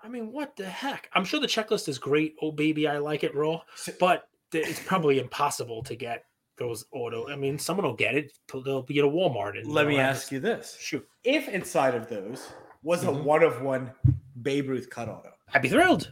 [0.03, 1.09] I mean, what the heck?
[1.13, 2.35] I'm sure the checklist is great.
[2.41, 3.61] Oh, baby, I like it raw.
[3.99, 6.25] But it's probably impossible to get
[6.57, 7.29] those auto.
[7.29, 8.31] I mean, someone will get it.
[8.51, 9.57] They'll be at a Walmart.
[9.59, 12.51] And Let they'll me ask to- you this: Shoot, If inside of those
[12.83, 13.07] was Mhm.
[13.07, 13.91] a one of one
[14.41, 16.11] Babe Ruth cut auto, I'd be thrilled.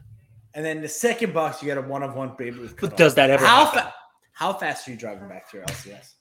[0.53, 2.97] and then the second box you get a one of one Babe Ruth cut But
[2.97, 3.93] does that ever how fa-
[4.33, 6.15] how fast are you driving back to your LCS?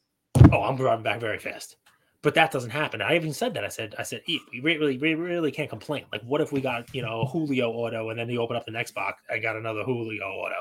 [0.53, 1.76] Oh, I'm driving back very fast.
[2.22, 3.01] But that doesn't happen.
[3.01, 3.64] I even said that.
[3.64, 6.05] I said, I said, "E, we really, we really can't complain.
[6.12, 8.66] Like, what if we got, you know, a Julio auto, and then you open up
[8.66, 10.57] the next box, I got another Julio auto,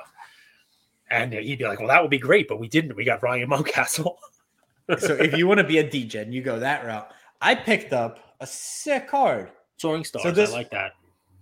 [1.09, 2.95] and he'd be like, well, that would be great, but we didn't.
[2.95, 4.15] We got Ryan Mountcastle.
[4.99, 7.11] so if you want to be a DJ, and you go that route.
[7.41, 9.51] I picked up a sick card.
[9.79, 10.35] Soaring stars.
[10.35, 10.93] this- I like that.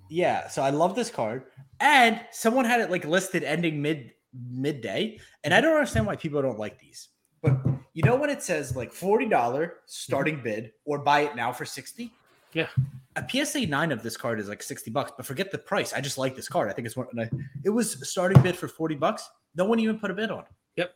[0.09, 1.43] Yeah, so I love this card,
[1.81, 4.13] and someone had it like listed ending mid
[4.49, 7.09] midday, and I don't understand why people don't like these.
[7.41, 7.57] But
[7.93, 11.65] you know when it says like forty dollar starting bid or buy it now for
[11.65, 12.11] sixty?
[12.53, 12.67] Yeah.
[13.17, 15.91] A PSA nine of this card is like sixty bucks, but forget the price.
[15.93, 16.69] I just like this card.
[16.69, 17.07] I think it's one.
[17.19, 17.29] I-
[17.65, 19.29] It was starting bid for forty bucks.
[19.55, 20.45] No one even put a bid on.
[20.77, 20.95] Yep.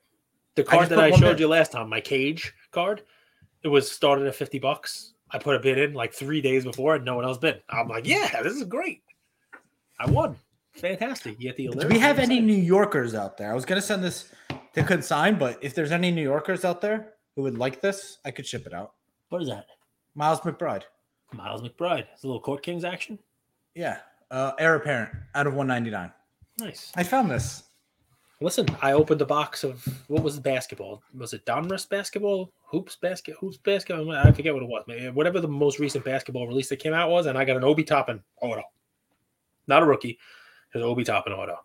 [0.56, 1.39] The card just that I showed bid.
[1.42, 3.04] you last time, my cage card,
[3.64, 5.14] it was started at 50 bucks.
[5.34, 7.62] I put a bid in like three days before and no one else bid.
[7.70, 9.02] I'm like, yeah, this is great.
[10.00, 10.36] I won.
[10.74, 11.40] Fantastic.
[11.40, 12.40] You get the Do we have any.
[12.40, 13.52] New Yorkers out there?
[13.52, 14.32] I was gonna send this
[14.74, 18.32] to consign, but if there's any New Yorkers out there who would like this, I
[18.32, 18.94] could ship it out.
[19.30, 19.66] What is that?
[20.16, 20.84] Miles McBride.
[21.34, 22.06] Miles McBride.
[22.14, 23.20] It's a little Court Kings action.
[23.76, 24.00] Yeah.
[24.30, 26.12] Uh, heir apparent out of 199.
[26.60, 26.92] Nice.
[26.96, 27.64] I found this.
[28.42, 31.04] Listen, I opened a box of what was the basketball?
[31.16, 32.52] Was it Donruss basketball?
[32.66, 33.36] Hoops basket?
[33.39, 34.12] Hoops basketball?
[34.12, 34.84] I forget what it was.
[34.88, 35.14] man.
[35.14, 37.84] Whatever the most recent basketball release that came out was, and I got an Obi
[37.84, 38.64] Toppin auto.
[39.68, 40.18] Not a rookie.
[40.74, 41.58] It was Obi Toppin auto.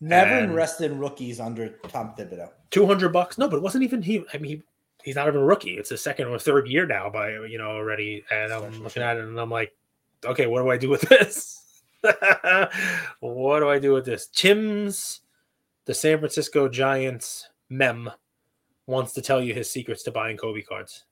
[0.00, 2.50] Never And- invested in rookies under Tom Thibodeau.
[2.70, 3.38] two hundred bucks.
[3.38, 4.24] No, but it wasn't even he.
[4.34, 4.62] I mean, he,
[5.04, 5.78] he's not even a rookie.
[5.78, 8.24] It's his second or third year now, by you know already.
[8.32, 9.74] And I'm looking at it and I'm like,
[10.24, 11.62] okay, what do I do with this?
[13.20, 14.26] what do I do with this?
[14.26, 15.20] Tim's,
[15.86, 18.10] the San Francisco Giants mem,
[18.86, 21.04] wants to tell you his secrets to buying Kobe cards.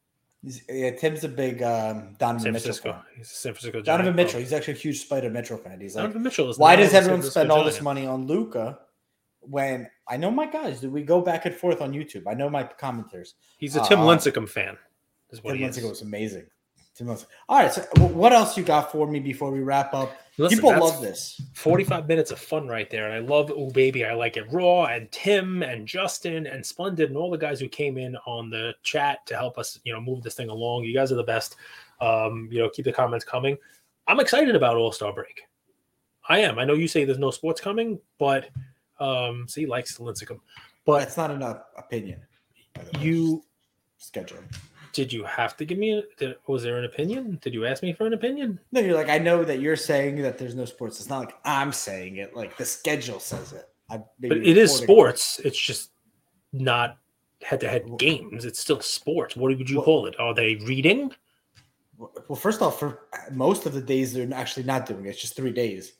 [0.42, 2.92] He's, yeah, Tim's a big um, Donovan San Mitchell Francisco.
[2.92, 3.02] fan.
[3.16, 3.80] He's a San Francisco.
[3.80, 4.16] Donovan Giant.
[4.16, 4.40] Mitchell.
[4.40, 5.80] He's actually a huge Spider Mitchell fan.
[5.80, 6.58] He's like, Donovan Mitchell is.
[6.58, 8.78] why does everyone spend all this money on Luka
[9.40, 10.80] when I know my guys?
[10.80, 12.24] Do we go back and forth on YouTube?
[12.26, 13.34] I know my commenters.
[13.56, 14.76] He's a Tim Uh, Lincecum fan.
[15.30, 15.62] Is what Tim.
[15.62, 16.44] Lincecum was amazing.
[16.94, 17.26] Tim Lincecum.
[17.48, 17.72] All right.
[17.72, 20.12] So, what else you got for me before we wrap up?
[20.36, 21.40] Listen, People love this.
[21.52, 23.06] 45 minutes of fun right there.
[23.06, 27.08] And I love Oh Baby, I Like It Raw, and Tim and Justin and Splendid
[27.10, 30.00] and all the guys who came in on the chat to help us, you know,
[30.00, 30.84] move this thing along.
[30.84, 31.56] You guys are the best.
[32.00, 33.56] Um, you know, keep the comments coming.
[34.08, 35.42] I'm excited about All Star Break.
[36.28, 36.58] I am.
[36.58, 38.48] I know you say there's no sports coming, but
[38.98, 40.40] um, see, likes Lincecum.
[40.84, 41.42] But it's not an
[41.76, 42.20] opinion.
[42.74, 43.04] by the way.
[43.04, 43.44] you
[43.98, 44.38] schedule.
[44.94, 45.98] Did you have to give me?
[45.98, 47.38] A, did, was there an opinion?
[47.42, 48.58] Did you ask me for an opinion?
[48.72, 51.00] No, you're like, I know that you're saying that there's no sports.
[51.00, 52.34] It's not like I'm saying it.
[52.34, 53.68] Like the schedule says it.
[53.90, 55.40] I But it is sports.
[55.44, 55.90] It's just
[56.52, 56.96] not
[57.42, 58.44] head-to-head games.
[58.44, 59.36] It's still sports.
[59.36, 60.18] What would you call it?
[60.18, 61.12] Are they reading?
[61.98, 65.10] Well, first off, for most of the days they're actually not doing it.
[65.10, 65.92] It's just three days,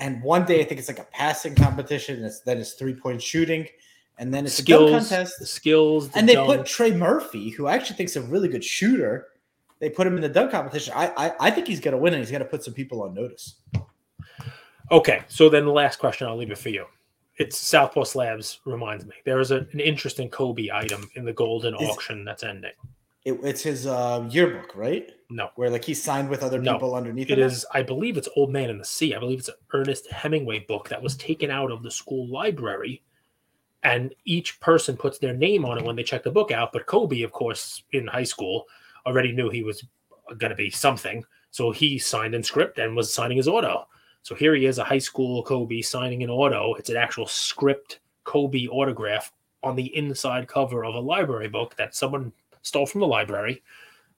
[0.00, 2.24] and one day I think it's like a passing competition.
[2.24, 3.66] It's, then it's three point shooting,
[4.18, 5.38] and then it's skills, a dunk contest.
[5.38, 6.46] The skills, the and they dunk.
[6.48, 9.28] put Trey Murphy, who I actually thinks a really good shooter.
[9.78, 10.94] They put him in the dunk competition.
[10.96, 13.02] I I, I think he's going to win, and he's going to put some people
[13.02, 13.56] on notice.
[14.90, 16.86] Okay, so then the last question, I'll leave it for you.
[17.38, 21.74] It's Southpaw Slabs reminds me there is a, an interesting Kobe item in the golden
[21.74, 22.72] auction that's ending.
[23.24, 25.10] It, it's his uh, yearbook, right?
[25.28, 26.74] No, Where like he signed with other No.
[26.74, 27.40] people underneath it it.
[27.40, 27.66] is.
[27.74, 29.14] I believe it's Old Man in the Sea.
[29.14, 33.02] I believe it's an Ernest Hemingway book that was taken out of the school library,
[33.86, 36.72] and each person puts their name on it when they check the book out.
[36.72, 38.64] But Kobe, of course, in high school,
[39.06, 39.84] already knew he was
[40.38, 43.86] going to be something, so he signed in script and was signing his auto.
[44.22, 46.74] So here he is, a high school Kobe signing an auto.
[46.74, 49.32] It's an actual script Kobe autograph
[49.62, 52.32] on the inside cover of a library book that someone
[52.62, 53.62] stole from the library.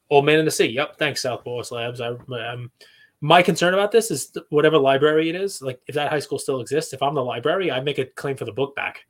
[0.08, 0.68] Old Man in the Sea.
[0.68, 0.96] Yep.
[0.96, 2.00] Thanks, Southpaw Slabs.
[2.00, 2.70] I, um,
[3.20, 6.38] my concern about this is th- whatever library it is, like if that high school
[6.38, 9.04] still exists, if I'm the library, I make a claim for the book back.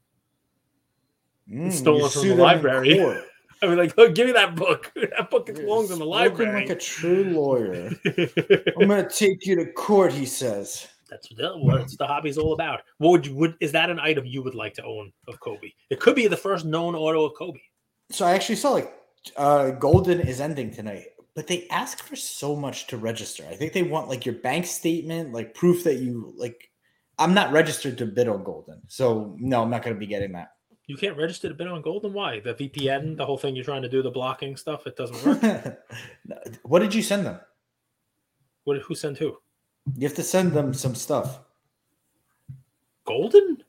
[1.50, 3.00] Mm, stolen from the library.
[3.62, 4.92] I mean, like, oh, give me that book.
[5.18, 6.60] That book belongs in the library.
[6.60, 7.90] like a true lawyer.
[8.80, 10.86] I'm going to take you to court, he says.
[11.10, 12.82] That's what what the hobby's all about.
[12.98, 15.72] What would you would is that an item you would like to own of Kobe?
[15.90, 17.60] It could be the first known auto of Kobe.
[18.10, 18.92] So I actually saw like
[19.36, 23.44] uh Golden is ending tonight, but they ask for so much to register.
[23.50, 26.70] I think they want like your bank statement, like proof that you like
[27.18, 28.82] I'm not registered to bid on Golden.
[28.88, 30.50] So no, I'm not going to be getting that.
[30.88, 32.14] You can't register to bid on Golden.
[32.14, 32.40] Why?
[32.40, 35.78] The VPN, the whole thing you're trying to do, the blocking stuff, it doesn't work.
[36.62, 37.38] what did you send them?
[38.64, 38.78] what?
[38.78, 39.38] Who sent who?
[39.96, 41.40] You have to send them some stuff.
[43.04, 43.62] Golden?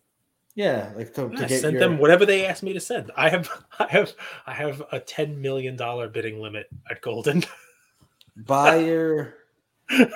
[0.56, 3.12] Yeah, like to, to I get sent your, them whatever they asked me to send.
[3.16, 3.50] I have,
[3.80, 4.14] I have,
[4.46, 7.44] I have a ten million dollar bidding limit at Golden.
[8.38, 9.36] buy your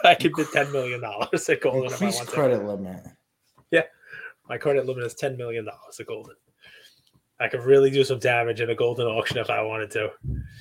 [0.04, 2.34] I can bid ten million dollars at Golden if I want to.
[2.34, 3.04] credit limit.
[3.72, 3.84] Yeah.
[4.47, 6.36] My credit limit is ten million dollars at Golden.
[7.39, 10.11] I could really do some damage in a Golden auction if I wanted to.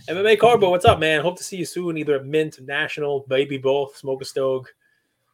[0.08, 1.20] MMA Carbo, what's up, man?
[1.20, 3.96] Hope to see you soon, either at Mint, National, maybe both.
[3.96, 4.66] Smoke a Stove.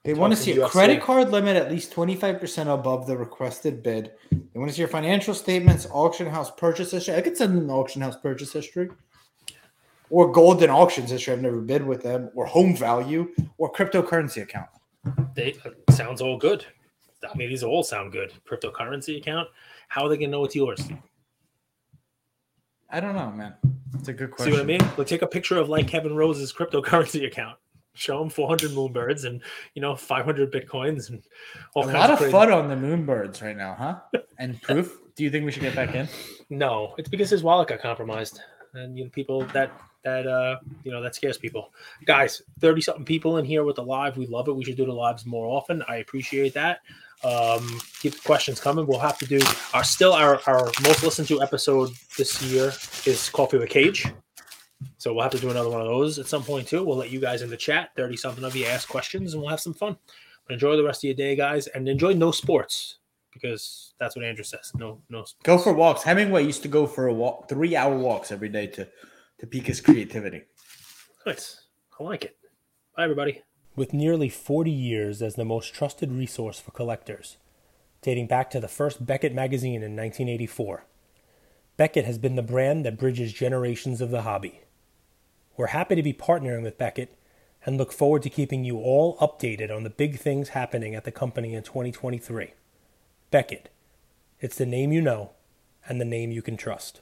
[0.04, 0.70] They want to see a UFC.
[0.70, 4.12] credit card limit at least 25% above the requested bid.
[4.30, 7.14] They want to see your financial statements, auction house purchase history.
[7.14, 8.90] I could send them the auction house purchase history.
[10.10, 11.34] Or golden auctions history.
[11.34, 12.30] I've never bid with them.
[12.34, 13.30] Or home value.
[13.58, 14.68] Or cryptocurrency account.
[15.34, 16.64] They uh, sounds all good.
[17.22, 18.32] I mean, these all sound good.
[18.48, 19.48] Cryptocurrency account.
[19.88, 20.80] How are they gonna know it's yours?
[22.90, 23.54] I don't know, man.
[23.94, 24.52] It's a good question.
[24.52, 24.80] See what I mean?
[24.96, 27.58] Like, take a picture of like Kevin Rose's cryptocurrency account.
[27.94, 29.42] Show him 400 moonbirds and
[29.74, 31.20] you know 500 bitcoins and
[31.74, 34.20] all A lot of crazy- fun on the Moonbirds right now, huh?
[34.38, 34.98] And proof.
[35.16, 36.08] Do you think we should get back in?
[36.50, 38.40] No, it's because his wallet got compromised,
[38.72, 39.70] and you know people that
[40.02, 41.74] that uh you know that scares people.
[42.06, 44.16] Guys, thirty something people in here with the live.
[44.16, 44.56] We love it.
[44.56, 45.82] We should do the lives more often.
[45.88, 46.78] I appreciate that.
[47.24, 48.86] Um, keep the questions coming.
[48.86, 49.40] We'll have to do
[49.74, 52.72] our still our our most listened to episode this year
[53.06, 54.06] is Coffee with Cage.
[54.98, 56.84] So we'll have to do another one of those at some point too.
[56.84, 59.50] We'll let you guys in the chat, 30 something of you ask questions and we'll
[59.50, 59.96] have some fun.
[60.46, 62.98] But enjoy the rest of your day, guys, and enjoy no sports
[63.32, 64.72] because that's what Andrew says.
[64.74, 65.42] No, no sports.
[65.42, 66.02] Go for walks.
[66.02, 68.88] Hemingway used to go for a walk, three hour walks every day to,
[69.40, 70.42] to pique his creativity.
[71.26, 71.66] Nice.
[71.98, 72.36] I like it.
[72.96, 73.42] Bye, everybody.
[73.78, 77.36] With nearly 40 years as the most trusted resource for collectors,
[78.02, 80.82] dating back to the first Beckett magazine in 1984,
[81.76, 84.62] Beckett has been the brand that bridges generations of the hobby.
[85.56, 87.16] We're happy to be partnering with Beckett
[87.64, 91.12] and look forward to keeping you all updated on the big things happening at the
[91.12, 92.54] company in 2023.
[93.30, 93.68] Beckett.
[94.40, 95.30] It's the name you know
[95.88, 97.00] and the name you can trust.